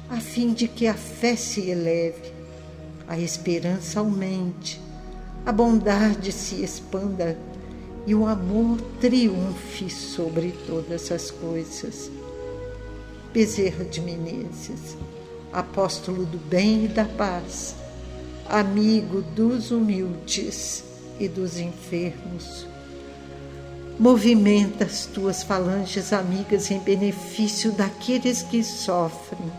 a 0.08 0.16
fim 0.16 0.54
de 0.54 0.66
que 0.66 0.86
a 0.86 0.94
fé 0.94 1.36
se 1.36 1.68
eleve, 1.68 2.32
a 3.06 3.18
esperança 3.18 4.00
aumente, 4.00 4.80
a 5.44 5.52
bondade 5.52 6.32
se 6.32 6.62
expanda 6.62 7.36
e 8.06 8.14
o 8.14 8.26
amor 8.26 8.80
triunfe 9.00 9.88
sobre 9.88 10.52
todas 10.66 11.10
as 11.12 11.30
coisas. 11.30 12.10
Bezerra 13.32 13.84
de 13.84 14.00
Menezes, 14.00 14.96
apóstolo 15.52 16.24
do 16.26 16.38
bem 16.38 16.84
e 16.84 16.88
da 16.88 17.04
paz, 17.04 17.74
amigo 18.48 19.22
dos 19.22 19.70
humildes 19.70 20.84
e 21.18 21.28
dos 21.28 21.58
enfermos. 21.58 22.66
Movimenta 23.98 24.84
as 24.84 25.06
tuas 25.06 25.42
falanges 25.42 26.12
amigas 26.12 26.70
em 26.70 26.78
benefício 26.78 27.72
daqueles 27.72 28.42
que 28.42 28.64
sofrem, 28.64 29.52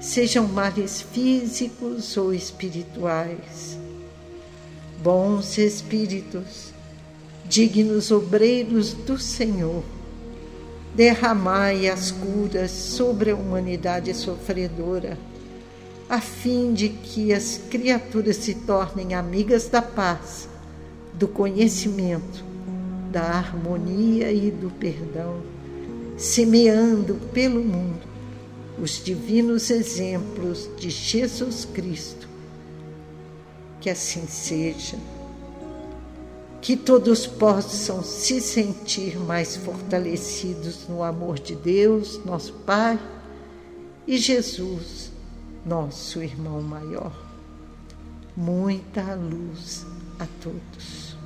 sejam 0.00 0.46
males 0.46 1.00
físicos 1.00 2.16
ou 2.16 2.34
espirituais. 2.34 3.78
Bons 5.02 5.58
espíritos, 5.58 6.65
dignos 7.48 8.10
obreiros 8.10 8.92
do 8.92 9.18
Senhor, 9.18 9.82
derramai 10.94 11.88
as 11.88 12.10
curas 12.10 12.70
sobre 12.70 13.30
a 13.30 13.36
humanidade 13.36 14.12
sofredora, 14.14 15.18
a 16.08 16.20
fim 16.20 16.72
de 16.72 16.88
que 16.88 17.32
as 17.32 17.60
criaturas 17.70 18.36
se 18.36 18.54
tornem 18.54 19.14
amigas 19.14 19.68
da 19.68 19.82
paz, 19.82 20.48
do 21.12 21.28
conhecimento, 21.28 22.44
da 23.10 23.22
harmonia 23.22 24.30
e 24.32 24.50
do 24.50 24.70
perdão, 24.70 25.40
semeando 26.16 27.14
pelo 27.32 27.62
mundo 27.62 28.06
os 28.78 29.02
divinos 29.02 29.70
exemplos 29.70 30.68
de 30.78 30.90
Jesus 30.90 31.64
Cristo. 31.64 32.28
Que 33.80 33.90
assim 33.90 34.26
seja 34.26 34.96
que 36.66 36.76
todos 36.76 37.28
possam 37.28 38.02
se 38.02 38.40
sentir 38.40 39.16
mais 39.20 39.56
fortalecidos 39.56 40.88
no 40.88 41.00
amor 41.00 41.38
de 41.38 41.54
Deus, 41.54 42.20
nosso 42.24 42.52
Pai, 42.54 42.98
e 44.04 44.18
Jesus, 44.18 45.12
nosso 45.64 46.20
irmão 46.20 46.60
maior. 46.60 47.12
Muita 48.36 49.14
luz 49.14 49.86
a 50.18 50.26
todos. 50.42 51.16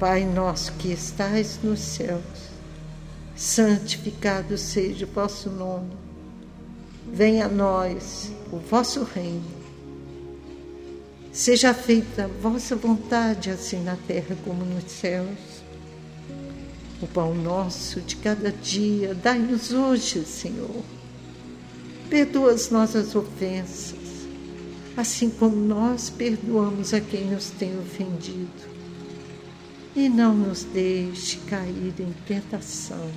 Pai 0.00 0.24
nosso 0.24 0.72
que 0.72 0.92
estais 0.92 1.60
nos 1.62 1.78
céus, 1.78 2.50
santificado 3.36 4.58
seja 4.58 5.06
o 5.06 5.08
vosso 5.08 5.48
nome. 5.48 5.92
Venha 7.12 7.46
a 7.46 7.48
nós 7.48 8.32
o 8.50 8.56
vosso 8.56 9.04
reino 9.04 9.61
Seja 11.32 11.72
feita 11.72 12.24
a 12.24 12.26
vossa 12.26 12.76
vontade, 12.76 13.48
assim 13.48 13.82
na 13.82 13.96
terra 13.96 14.36
como 14.44 14.66
nos 14.66 14.84
céus. 14.92 15.62
O 17.00 17.06
pão 17.06 17.34
nosso 17.34 18.02
de 18.02 18.16
cada 18.16 18.52
dia, 18.52 19.14
dai-nos 19.14 19.72
hoje, 19.72 20.26
Senhor. 20.26 20.84
Perdoa 22.10 22.52
as 22.52 22.68
nossas 22.68 23.16
ofensas, 23.16 24.26
assim 24.94 25.30
como 25.30 25.56
nós 25.56 26.10
perdoamos 26.10 26.92
a 26.92 27.00
quem 27.00 27.24
nos 27.24 27.48
tem 27.48 27.78
ofendido. 27.78 28.70
E 29.96 30.10
não 30.10 30.34
nos 30.34 30.64
deixe 30.64 31.38
cair 31.48 31.94
em 31.98 32.12
tentação, 32.26 33.10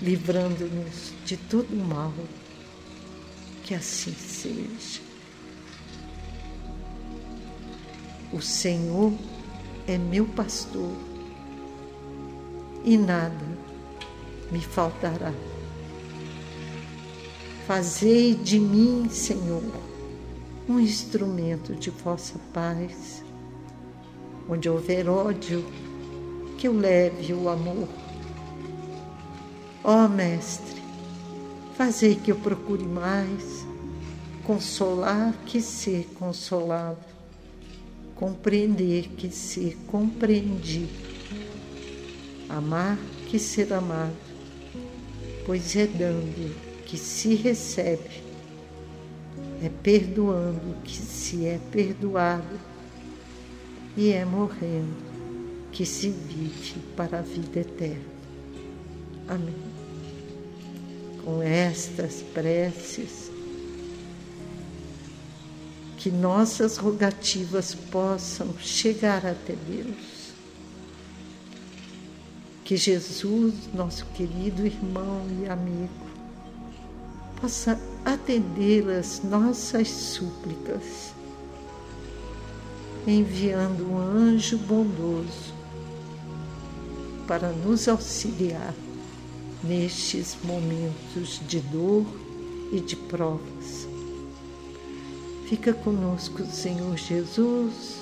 livrando-nos 0.00 1.12
de 1.24 1.36
todo 1.36 1.74
mal. 1.74 2.14
Que 3.64 3.74
assim 3.74 4.14
seja. 4.14 5.09
O 8.32 8.40
Senhor 8.40 9.12
é 9.86 9.98
meu 9.98 10.24
pastor 10.24 10.92
e 12.84 12.96
nada 12.96 13.44
me 14.50 14.60
faltará. 14.60 15.32
Fazei 17.66 18.34
de 18.34 18.58
mim, 18.58 19.08
Senhor, 19.10 19.62
um 20.68 20.78
instrumento 20.80 21.74
de 21.74 21.90
vossa 21.90 22.38
paz. 22.52 23.24
Onde 24.48 24.68
houver 24.68 25.08
ódio, 25.08 25.64
que 26.58 26.66
eu 26.66 26.72
leve 26.72 27.32
o 27.32 27.48
amor. 27.48 27.88
Ó 29.82 30.04
oh, 30.04 30.08
Mestre, 30.08 30.82
fazei 31.76 32.14
que 32.14 32.30
eu 32.30 32.36
procure 32.36 32.84
mais 32.84 33.64
consolar 34.44 35.32
que 35.46 35.60
ser 35.60 36.08
consolado, 36.18 36.98
compreender 38.20 39.08
que 39.16 39.30
ser 39.30 39.78
compreendido, 39.86 40.92
amar 42.50 42.98
que 43.26 43.38
ser 43.38 43.72
amado, 43.72 44.14
pois 45.46 45.74
é 45.74 45.86
dando 45.86 46.54
que 46.84 46.98
se 46.98 47.34
recebe, 47.34 48.22
é 49.62 49.70
perdoando 49.82 50.76
que 50.84 50.96
se 50.98 51.46
é 51.46 51.58
perdoado 51.72 52.60
e 53.96 54.12
é 54.12 54.22
morrendo 54.26 55.10
que 55.72 55.86
se 55.86 56.10
vive 56.10 56.78
para 56.94 57.20
a 57.20 57.22
vida 57.22 57.60
eterna. 57.60 58.04
Amém. 59.28 59.54
Com 61.24 61.42
estas 61.42 62.20
preces, 62.34 63.29
que 66.00 66.10
nossas 66.10 66.78
rogativas 66.78 67.74
possam 67.74 68.54
chegar 68.58 69.26
até 69.26 69.54
Deus. 69.68 70.32
Que 72.64 72.74
Jesus, 72.74 73.52
nosso 73.74 74.06
querido 74.14 74.64
irmão 74.64 75.26
e 75.42 75.46
amigo, 75.46 75.90
possa 77.38 77.78
atender 78.02 78.88
as 78.88 79.22
nossas 79.22 79.88
súplicas, 79.88 81.12
enviando 83.06 83.86
um 83.86 83.98
anjo 83.98 84.56
bondoso 84.56 85.52
para 87.28 87.50
nos 87.50 87.88
auxiliar 87.88 88.72
nestes 89.62 90.34
momentos 90.44 91.42
de 91.46 91.60
dor 91.60 92.06
e 92.72 92.80
de 92.80 92.96
provas. 92.96 93.89
Fica 95.50 95.74
conosco, 95.74 96.44
Senhor 96.44 96.96
Jesus, 96.96 97.96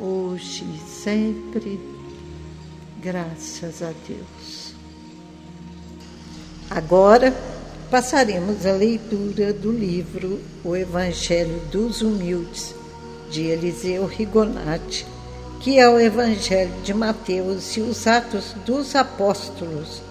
hoje 0.00 0.64
e 0.64 0.90
sempre, 0.90 1.78
graças 3.00 3.84
a 3.84 3.92
Deus. 4.08 4.74
Agora, 6.68 7.32
passaremos 7.88 8.66
a 8.66 8.72
leitura 8.72 9.52
do 9.52 9.70
livro 9.70 10.40
O 10.64 10.74
Evangelho 10.74 11.60
dos 11.70 12.02
Humildes, 12.02 12.74
de 13.30 13.44
Eliseu 13.44 14.04
Rigonati, 14.04 15.06
que 15.60 15.78
é 15.78 15.88
o 15.88 16.00
Evangelho 16.00 16.74
de 16.82 16.92
Mateus 16.92 17.76
e 17.76 17.80
os 17.80 18.08
Atos 18.08 18.56
dos 18.66 18.96
Apóstolos, 18.96 20.02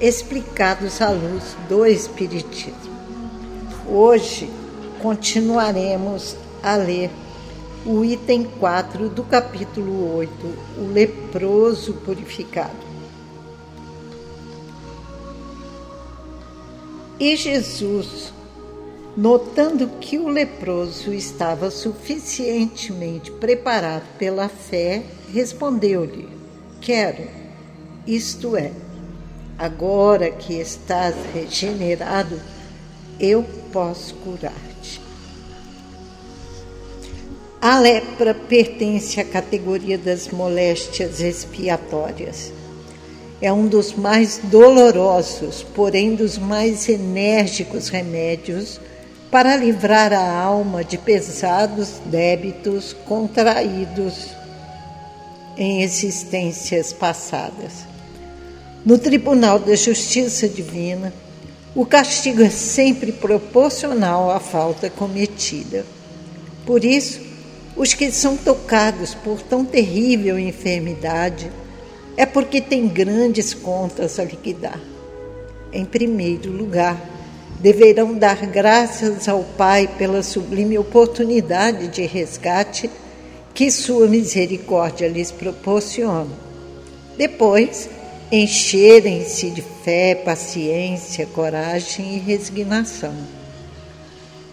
explicados 0.00 1.02
à 1.02 1.10
luz 1.10 1.56
do 1.68 1.84
Espiritismo. 1.84 3.00
Hoje 3.88 4.59
continuaremos 5.02 6.36
a 6.62 6.76
ler 6.76 7.10
o 7.84 8.04
item 8.04 8.44
4 8.44 9.08
do 9.08 9.24
capítulo 9.24 10.16
8, 10.16 10.32
o 10.78 10.92
leproso 10.92 11.94
purificado. 11.94 12.90
E 17.18 17.36
Jesus, 17.36 18.32
notando 19.16 19.88
que 20.00 20.18
o 20.18 20.28
leproso 20.28 21.12
estava 21.12 21.70
suficientemente 21.70 23.30
preparado 23.30 24.04
pela 24.18 24.48
fé, 24.48 25.02
respondeu-lhe: 25.32 26.28
Quero, 26.80 27.28
isto 28.06 28.56
é, 28.56 28.72
agora 29.58 30.30
que 30.30 30.54
estás 30.54 31.14
regenerado, 31.34 32.40
eu 33.18 33.44
posso 33.70 34.14
curar-te. 34.16 34.69
A 37.62 37.78
lepra 37.78 38.32
pertence 38.32 39.20
à 39.20 39.24
categoria 39.24 39.98
das 39.98 40.28
moléstias 40.28 41.20
expiatórias 41.20 42.50
é 43.42 43.52
um 43.52 43.66
dos 43.66 43.92
mais 43.92 44.40
dolorosos, 44.44 45.62
porém 45.74 46.14
dos 46.14 46.38
mais 46.38 46.88
enérgicos 46.88 47.90
remédios 47.90 48.80
para 49.30 49.56
livrar 49.56 50.10
a 50.10 50.42
alma 50.42 50.82
de 50.82 50.96
pesados 50.96 52.00
débitos 52.06 52.96
contraídos 53.06 54.28
em 55.54 55.82
existências 55.82 56.94
passadas. 56.94 57.84
No 58.86 58.96
Tribunal 58.96 59.58
da 59.58 59.76
Justiça 59.76 60.48
Divina, 60.48 61.12
o 61.74 61.84
castigo 61.84 62.42
é 62.42 62.48
sempre 62.48 63.12
proporcional 63.12 64.30
à 64.30 64.40
falta 64.40 64.88
cometida. 64.88 65.84
Por 66.64 66.84
isso, 66.84 67.29
os 67.80 67.94
que 67.94 68.12
são 68.12 68.36
tocados 68.36 69.14
por 69.14 69.40
tão 69.40 69.64
terrível 69.64 70.38
enfermidade 70.38 71.50
é 72.14 72.26
porque 72.26 72.60
tem 72.60 72.86
grandes 72.86 73.54
contas 73.54 74.18
a 74.18 74.24
liquidar. 74.24 74.78
Em 75.72 75.86
primeiro 75.86 76.52
lugar, 76.52 77.00
deverão 77.58 78.12
dar 78.12 78.44
graças 78.44 79.26
ao 79.30 79.42
Pai 79.56 79.88
pela 79.96 80.22
sublime 80.22 80.76
oportunidade 80.76 81.88
de 81.88 82.04
resgate 82.04 82.90
que 83.54 83.70
Sua 83.70 84.06
misericórdia 84.06 85.08
lhes 85.08 85.30
proporciona. 85.30 86.36
Depois, 87.16 87.88
encherem-se 88.30 89.48
de 89.48 89.62
fé, 89.82 90.14
paciência, 90.14 91.24
coragem 91.24 92.16
e 92.16 92.18
resignação. 92.18 93.39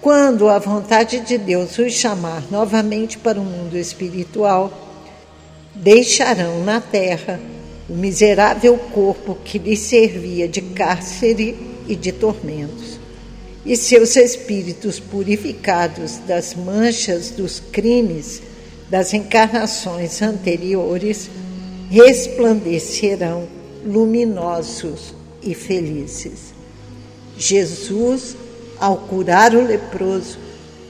Quando 0.08 0.48
a 0.48 0.58
vontade 0.58 1.20
de 1.20 1.38
Deus 1.38 1.78
os 1.78 1.92
chamar 1.92 2.42
novamente 2.50 3.18
para 3.18 3.38
o 3.38 3.44
mundo 3.44 3.78
espiritual, 3.78 4.72
deixarão 5.76 6.64
na 6.64 6.80
terra 6.80 7.38
o 7.90 7.94
miserável 7.94 8.78
corpo 8.78 9.38
que 9.44 9.60
lhe 9.60 9.76
servia 9.76 10.48
de 10.48 10.62
cárcere 10.62 11.58
e 11.90 11.94
de 11.94 12.14
tormentos, 12.14 12.98
e 13.66 13.76
seus 13.76 14.16
espíritos 14.16 14.98
purificados 14.98 16.20
das 16.26 16.56
manchas 16.56 17.32
dos 17.32 17.60
crimes 17.60 18.42
das 18.90 19.14
encarnações 19.14 20.22
anteriores 20.22 21.30
resplandecerão 21.90 23.46
luminosos 23.86 25.14
e 25.44 25.54
felizes. 25.54 26.54
Jesus, 27.38 28.38
ao 28.80 28.98
curar 28.98 29.56
o 29.56 29.62
leproso, 29.62 30.38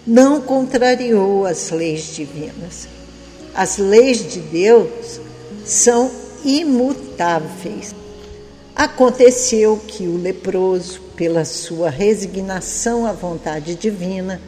não 0.06 0.42
contrariou 0.42 1.46
as 1.46 1.70
leis 1.70 2.16
divinas. 2.16 2.88
As 3.54 3.78
leis 3.78 4.32
de 4.32 4.40
Deus 4.40 5.20
são 5.66 6.10
imutáveis. 6.46 7.94
Aconteceu 8.76 9.82
que 9.88 10.08
o 10.08 10.18
leproso, 10.18 11.02
pela 11.16 11.44
sua 11.44 11.90
resignação 11.90 13.06
à 13.06 13.12
vontade 13.12 13.76
divina, 13.76 14.40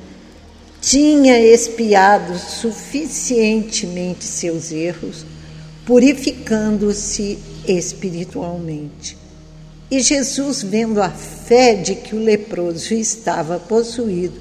tinha 0.82 1.40
expiado 1.40 2.38
suficientemente 2.38 4.24
seus 4.24 4.72
erros, 4.72 5.26
purificando-se 5.86 7.38
espiritualmente. 7.68 9.19
E 9.92 10.02
Jesus, 10.02 10.62
vendo 10.62 11.02
a 11.02 11.10
fé 11.10 11.74
de 11.74 11.96
que 11.96 12.16
o 12.16 12.24
leproso 12.24 12.94
estava 12.94 13.60
possuído, 13.60 14.40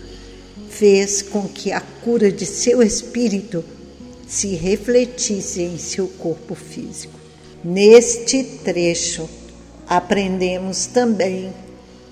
fez 0.69 1.23
com 1.23 1.49
que 1.49 1.73
a 1.73 1.81
cura 1.81 2.31
de 2.31 2.45
seu 2.45 2.83
espírito 2.83 3.65
se 4.27 4.49
refletisse 4.49 5.63
em 5.63 5.79
seu 5.79 6.07
corpo 6.07 6.55
físico. 6.55 7.19
Neste 7.65 8.45
trecho, 8.45 9.29
aprendemos 9.87 10.87
também 10.87 11.53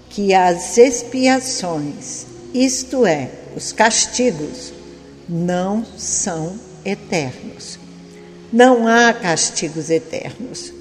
que 0.08 0.32
as 0.32 0.78
expiações, 0.78 2.26
isto 2.54 3.04
é, 3.04 3.30
os 3.54 3.70
castigos, 3.70 4.72
não 5.28 5.84
são 5.98 6.58
eternos. 6.84 7.78
Não 8.50 8.88
há 8.88 9.12
castigos 9.12 9.90
eternos. 9.90 10.72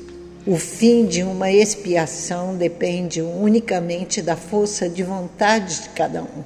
O 0.47 0.57
fim 0.57 1.07
de 1.07 1.23
uma 1.23 1.51
expiação 1.51 2.55
depende 2.55 3.19
unicamente 3.19 4.21
da 4.21 4.35
força 4.35 4.87
de 4.87 5.01
vontade 5.01 5.81
de 5.81 5.89
cada 5.89 6.21
um. 6.21 6.43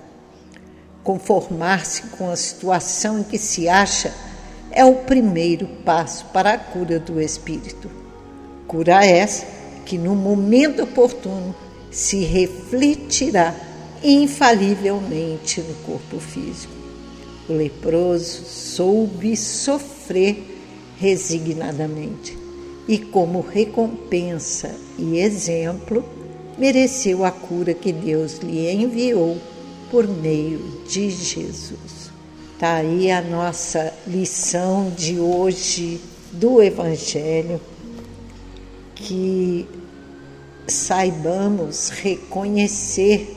Conformar-se 1.03 2.03
com 2.03 2.31
a 2.31 2.35
situação 2.37 3.19
em 3.19 3.23
que 3.23 3.37
se 3.37 3.67
acha 3.67 4.13
é 4.71 4.85
o 4.85 4.95
primeiro 4.95 5.67
passo 5.83 6.23
para 6.27 6.53
a 6.53 6.57
cura 6.57 6.97
do 6.97 7.19
espírito. 7.19 7.91
Cura 8.69 9.03
essa 9.03 9.45
que, 9.85 9.97
no 9.97 10.15
momento 10.15 10.83
oportuno, 10.83 11.53
se 11.91 12.23
refletirá 12.23 13.53
infalivelmente 14.01 15.59
no 15.59 15.73
corpo 15.83 16.21
físico. 16.21 16.71
O 17.49 17.53
leproso 17.53 18.45
soube 18.45 19.35
sofrer 19.35 20.41
resignadamente 20.97 22.48
e, 22.89 22.97
como 22.97 23.41
recompensa 23.41 24.75
e 24.97 25.19
exemplo, 25.19 26.03
mereceu 26.57 27.23
a 27.23 27.29
cura 27.29 27.71
que 27.71 27.93
Deus 27.93 28.39
lhe 28.39 28.67
enviou 28.67 29.37
por 29.91 30.07
meio 30.07 30.81
de 30.89 31.11
Jesus. 31.11 32.09
Está 32.51 32.77
aí 32.77 33.11
a 33.11 33.21
nossa 33.21 33.93
lição 34.07 34.89
de 34.97 35.19
hoje 35.19 36.01
do 36.31 36.63
Evangelho, 36.63 37.61
que 38.95 39.67
saibamos 40.67 41.89
reconhecer 41.89 43.35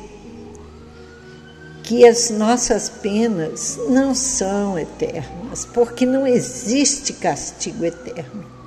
que 1.83 2.07
as 2.07 2.31
nossas 2.31 2.89
penas 2.89 3.79
não 3.91 4.15
são 4.15 4.79
eternas, 4.79 5.67
porque 5.75 6.07
não 6.07 6.27
existe 6.27 7.13
castigo 7.13 7.85
eterno. 7.85 8.62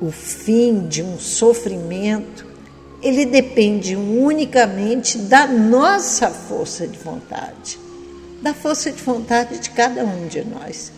O 0.00 0.12
fim 0.12 0.86
de 0.86 1.02
um 1.02 1.18
sofrimento, 1.18 2.46
ele 3.02 3.26
depende 3.26 3.96
unicamente 3.96 5.18
da 5.18 5.46
nossa 5.46 6.30
força 6.30 6.86
de 6.86 6.96
vontade, 6.98 7.80
da 8.40 8.54
força 8.54 8.92
de 8.92 9.02
vontade 9.02 9.58
de 9.58 9.70
cada 9.70 10.04
um 10.04 10.28
de 10.28 10.44
nós. 10.44 10.92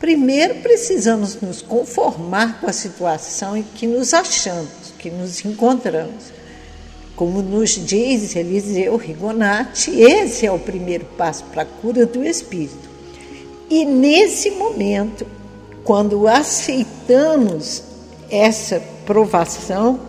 Primeiro, 0.00 0.56
precisamos 0.56 1.40
nos 1.42 1.60
conformar 1.60 2.58
com 2.58 2.66
a 2.66 2.72
situação 2.72 3.54
em 3.54 3.62
que 3.62 3.86
nos 3.86 4.14
achamos, 4.14 4.94
que 4.98 5.10
nos 5.10 5.44
encontramos. 5.44 6.32
Como 7.14 7.42
nos 7.42 7.70
diz 7.70 8.34
Eliseu 8.34 8.96
Rigonati, 8.96 9.90
esse 10.00 10.46
é 10.46 10.50
o 10.50 10.58
primeiro 10.58 11.04
passo 11.18 11.44
para 11.44 11.62
a 11.62 11.66
cura 11.66 12.06
do 12.06 12.24
espírito. 12.24 12.90
E 13.68 13.84
nesse 13.84 14.50
momento, 14.50 15.26
quando 15.84 16.26
aceitamos 16.26 17.91
essa 18.32 18.82
provação, 19.04 20.00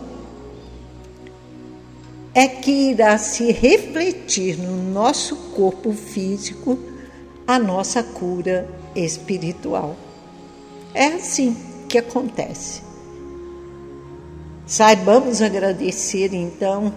é 2.34 2.48
que 2.48 2.90
irá 2.90 3.18
se 3.18 3.52
refletir 3.52 4.58
no 4.58 4.76
nosso 4.90 5.36
corpo 5.54 5.92
físico 5.92 6.78
a 7.46 7.58
nossa 7.58 8.02
cura 8.02 8.66
espiritual. 8.96 9.94
É 10.94 11.08
assim 11.08 11.54
que 11.86 11.98
acontece. 11.98 12.82
Saibamos 14.66 15.42
agradecer 15.42 16.32
então 16.32 16.94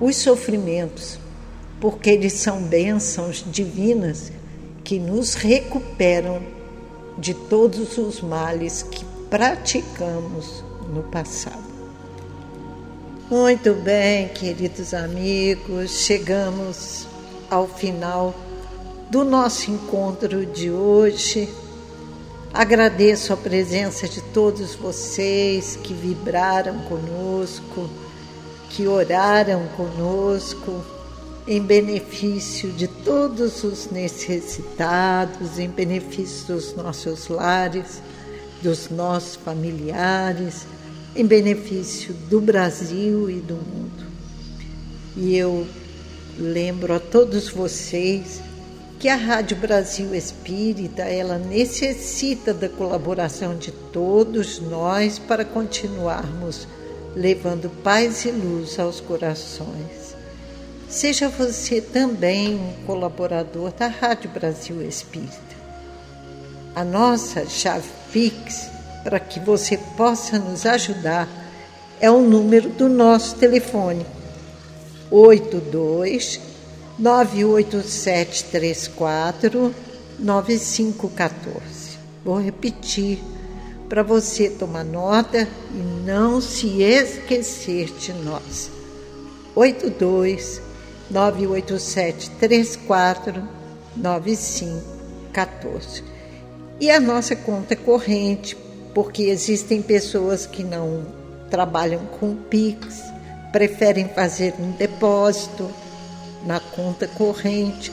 os 0.00 0.16
sofrimentos, 0.16 1.18
porque 1.80 2.10
eles 2.10 2.32
são 2.32 2.60
bênçãos 2.60 3.44
divinas 3.46 4.32
que 4.82 4.98
nos 4.98 5.34
recuperam 5.34 6.42
de 7.16 7.34
todos 7.34 7.96
os 7.96 8.20
males 8.20 8.82
que 8.82 9.04
praticamos 9.30 10.64
no 10.92 11.04
passado. 11.04 11.70
Muito 13.30 13.74
bem, 13.74 14.28
queridos 14.28 14.92
amigos, 14.92 16.00
chegamos 16.00 17.06
ao 17.48 17.68
final 17.68 18.34
do 19.08 19.24
nosso 19.24 19.70
encontro 19.70 20.44
de 20.44 20.68
hoje. 20.68 21.48
Agradeço 22.52 23.32
a 23.32 23.36
presença 23.36 24.08
de 24.08 24.20
todos 24.20 24.74
vocês 24.74 25.76
que 25.76 25.94
vibraram 25.94 26.80
conosco, 26.80 27.88
que 28.68 28.88
oraram 28.88 29.68
conosco 29.76 30.84
em 31.46 31.62
benefício 31.62 32.72
de 32.72 32.88
todos 32.88 33.62
os 33.62 33.90
necessitados, 33.92 35.56
em 35.60 35.68
benefício 35.68 36.54
dos 36.54 36.74
nossos 36.74 37.28
lares, 37.28 38.02
dos 38.62 38.90
nossos 38.90 39.36
familiares, 39.36 40.66
em 41.14 41.26
benefício 41.26 42.14
do 42.28 42.40
Brasil 42.40 43.30
e 43.30 43.40
do 43.40 43.54
mundo. 43.54 44.06
E 45.16 45.36
eu 45.36 45.66
lembro 46.38 46.94
a 46.94 47.00
todos 47.00 47.48
vocês 47.48 48.40
que 48.98 49.08
a 49.08 49.16
Rádio 49.16 49.56
Brasil 49.56 50.14
Espírita 50.14 51.02
ela 51.02 51.38
necessita 51.38 52.52
da 52.52 52.68
colaboração 52.68 53.56
de 53.56 53.72
todos 53.72 54.60
nós 54.60 55.18
para 55.18 55.44
continuarmos 55.44 56.68
levando 57.14 57.70
paz 57.82 58.24
e 58.24 58.30
luz 58.30 58.78
aos 58.78 59.00
corações. 59.00 60.14
Seja 60.88 61.28
você 61.28 61.80
também 61.80 62.56
um 62.56 62.84
colaborador 62.84 63.72
da 63.72 63.86
Rádio 63.86 64.30
Brasil 64.30 64.82
Espírita. 64.82 65.50
A 66.74 66.84
nossa 66.84 67.46
chave 67.48 67.88
Pix 68.12 68.70
para 69.02 69.18
que 69.18 69.40
você 69.40 69.78
possa 69.96 70.38
nos 70.38 70.66
ajudar 70.66 71.26
é 72.00 72.10
o 72.10 72.20
número 72.20 72.68
do 72.70 72.88
nosso 72.88 73.36
telefone 73.36 74.04
82 75.10 76.40
98734 76.98 79.74
9514. 80.18 81.60
Vou 82.24 82.40
repetir 82.40 83.20
para 83.88 84.02
você 84.02 84.50
tomar 84.50 84.84
nota 84.84 85.46
e 85.74 85.78
não 86.06 86.40
se 86.40 86.82
esquecer 86.82 87.92
de 87.98 88.12
nós. 88.12 88.70
82 89.54 90.60
987 91.10 92.30
34 92.38 93.42
9514. 93.96 96.19
E 96.80 96.90
a 96.90 96.98
nossa 96.98 97.36
conta 97.36 97.76
corrente, 97.76 98.56
porque 98.94 99.24
existem 99.24 99.82
pessoas 99.82 100.46
que 100.46 100.64
não 100.64 101.04
trabalham 101.50 102.00
com 102.18 102.34
Pix, 102.34 103.02
preferem 103.52 104.08
fazer 104.08 104.54
um 104.58 104.70
depósito 104.70 105.70
na 106.46 106.58
conta 106.58 107.06
corrente. 107.06 107.92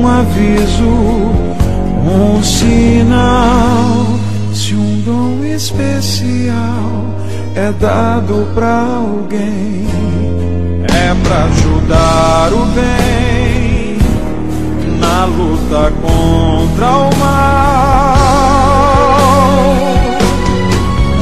um 0.00 0.08
aviso, 0.08 0.84
um 0.84 2.42
sinal. 2.42 4.06
Se 4.54 4.74
um 4.74 5.02
dom 5.02 5.44
especial 5.44 7.04
é 7.54 7.70
dado 7.72 8.48
para 8.54 8.80
alguém, 8.80 9.86
é 10.84 11.14
para 11.22 11.44
ajudar 11.44 12.52
o 12.52 12.64
bem 12.74 13.98
na 14.98 15.24
luta 15.26 15.92
contra 16.00 16.88
o 16.88 17.16
mal. 17.18 18.14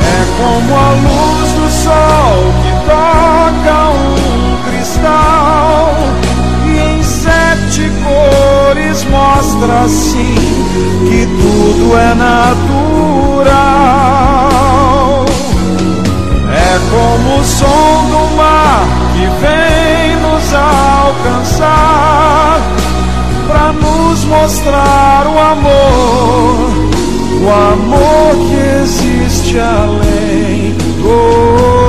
É 0.00 0.24
como 0.38 0.74
a 0.74 0.90
luz 0.92 1.48
do 1.52 1.68
sol 1.82 2.36
que 2.62 2.72
toca 2.86 3.78
um 3.90 4.70
cristal 4.70 6.27
mostra 9.10 9.82
assim 9.84 10.34
que 11.08 11.26
tudo 11.26 11.96
é 11.96 12.14
natural. 12.14 12.44
É 16.50 16.78
como 16.90 17.38
o 17.38 17.44
som 17.44 18.08
do 18.10 18.36
mar 18.36 18.84
que 19.14 19.26
vem 19.40 20.16
nos 20.16 20.52
alcançar 20.54 22.60
para 23.46 23.72
nos 23.72 24.24
mostrar 24.24 25.26
o 25.26 25.38
amor, 25.38 26.70
o 27.42 27.50
amor 27.72 28.36
que 28.48 28.58
existe 28.82 29.58
além 29.58 30.74
do 31.00 31.08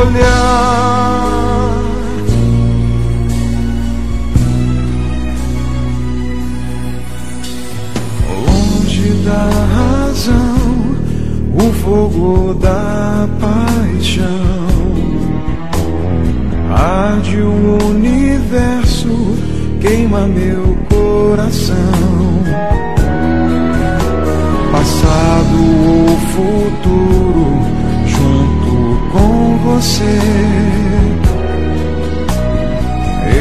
olhar. 0.08 1.59
fogo 11.90 12.54
da 12.54 13.28
paixão. 13.42 14.24
Arde 16.72 17.42
o 17.42 17.78
universo, 17.88 19.36
queima 19.82 20.28
meu 20.28 20.78
coração. 20.88 21.76
Passado 24.72 25.58
ou 25.88 26.18
futuro, 26.36 27.60
junto 28.06 29.10
com 29.12 29.58
você. 29.66 30.20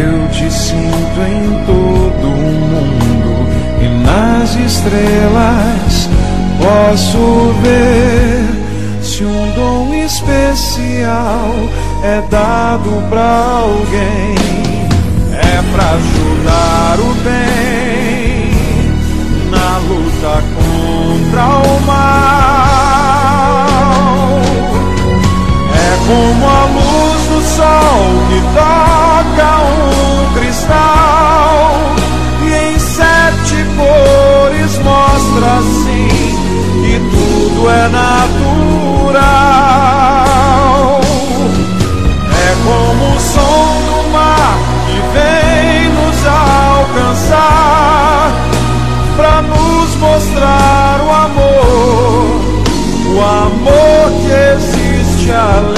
Eu 0.01 0.29
te 0.31 0.51
sinto 0.51 1.21
em 1.21 1.67
todo 1.67 2.29
o 2.29 2.53
mundo 2.71 3.47
e 3.83 3.89
nas 4.07 4.57
estrelas 4.57 6.08
posso 6.59 7.53
ver 7.63 8.59
se 9.03 9.25
um 9.25 9.53
dom 9.55 9.95
especial 9.95 11.55
é 12.03 12.21
dado 12.31 13.03
para 13.09 13.61
alguém. 13.63 14.35
É 15.41 15.63
para 15.73 15.91
ajudar 15.91 16.99
o 17.01 17.15
bem 17.25 18.51
na 19.51 19.79
luta 19.89 20.43
contra 20.55 21.45
o 21.59 21.81
mal. 21.87 22.79
É 25.75 25.91
como 26.07 26.43
a 26.47 26.65
luz 26.65 27.21
do 27.29 27.41
sol 27.57 28.03
que 28.29 28.41
toca 28.55 29.51
um 29.63 30.35
cristal 30.35 31.73
e 32.43 32.47
em 32.73 32.79
sete 32.79 33.59
cores 33.77 34.73
mostra. 34.79 35.53
-se 35.63 35.88
isso 37.59 37.69
é 37.69 37.89
natural. 37.89 39.21
É 42.31 42.55
como 42.65 43.17
o 43.17 43.21
som 43.21 43.83
do 43.85 43.99
mar 44.13 44.57
que 44.87 44.99
vem 45.13 45.89
nos 45.93 46.19
alcançar 46.95 48.31
para 49.17 49.43
nos 49.43 49.97
mostrar 49.97 51.01
o 51.05 51.11
amor, 51.11 52.41
o 53.07 53.21
amor 53.21 54.13
que 54.23 54.31
existe 54.55 55.33
além. 55.33 55.78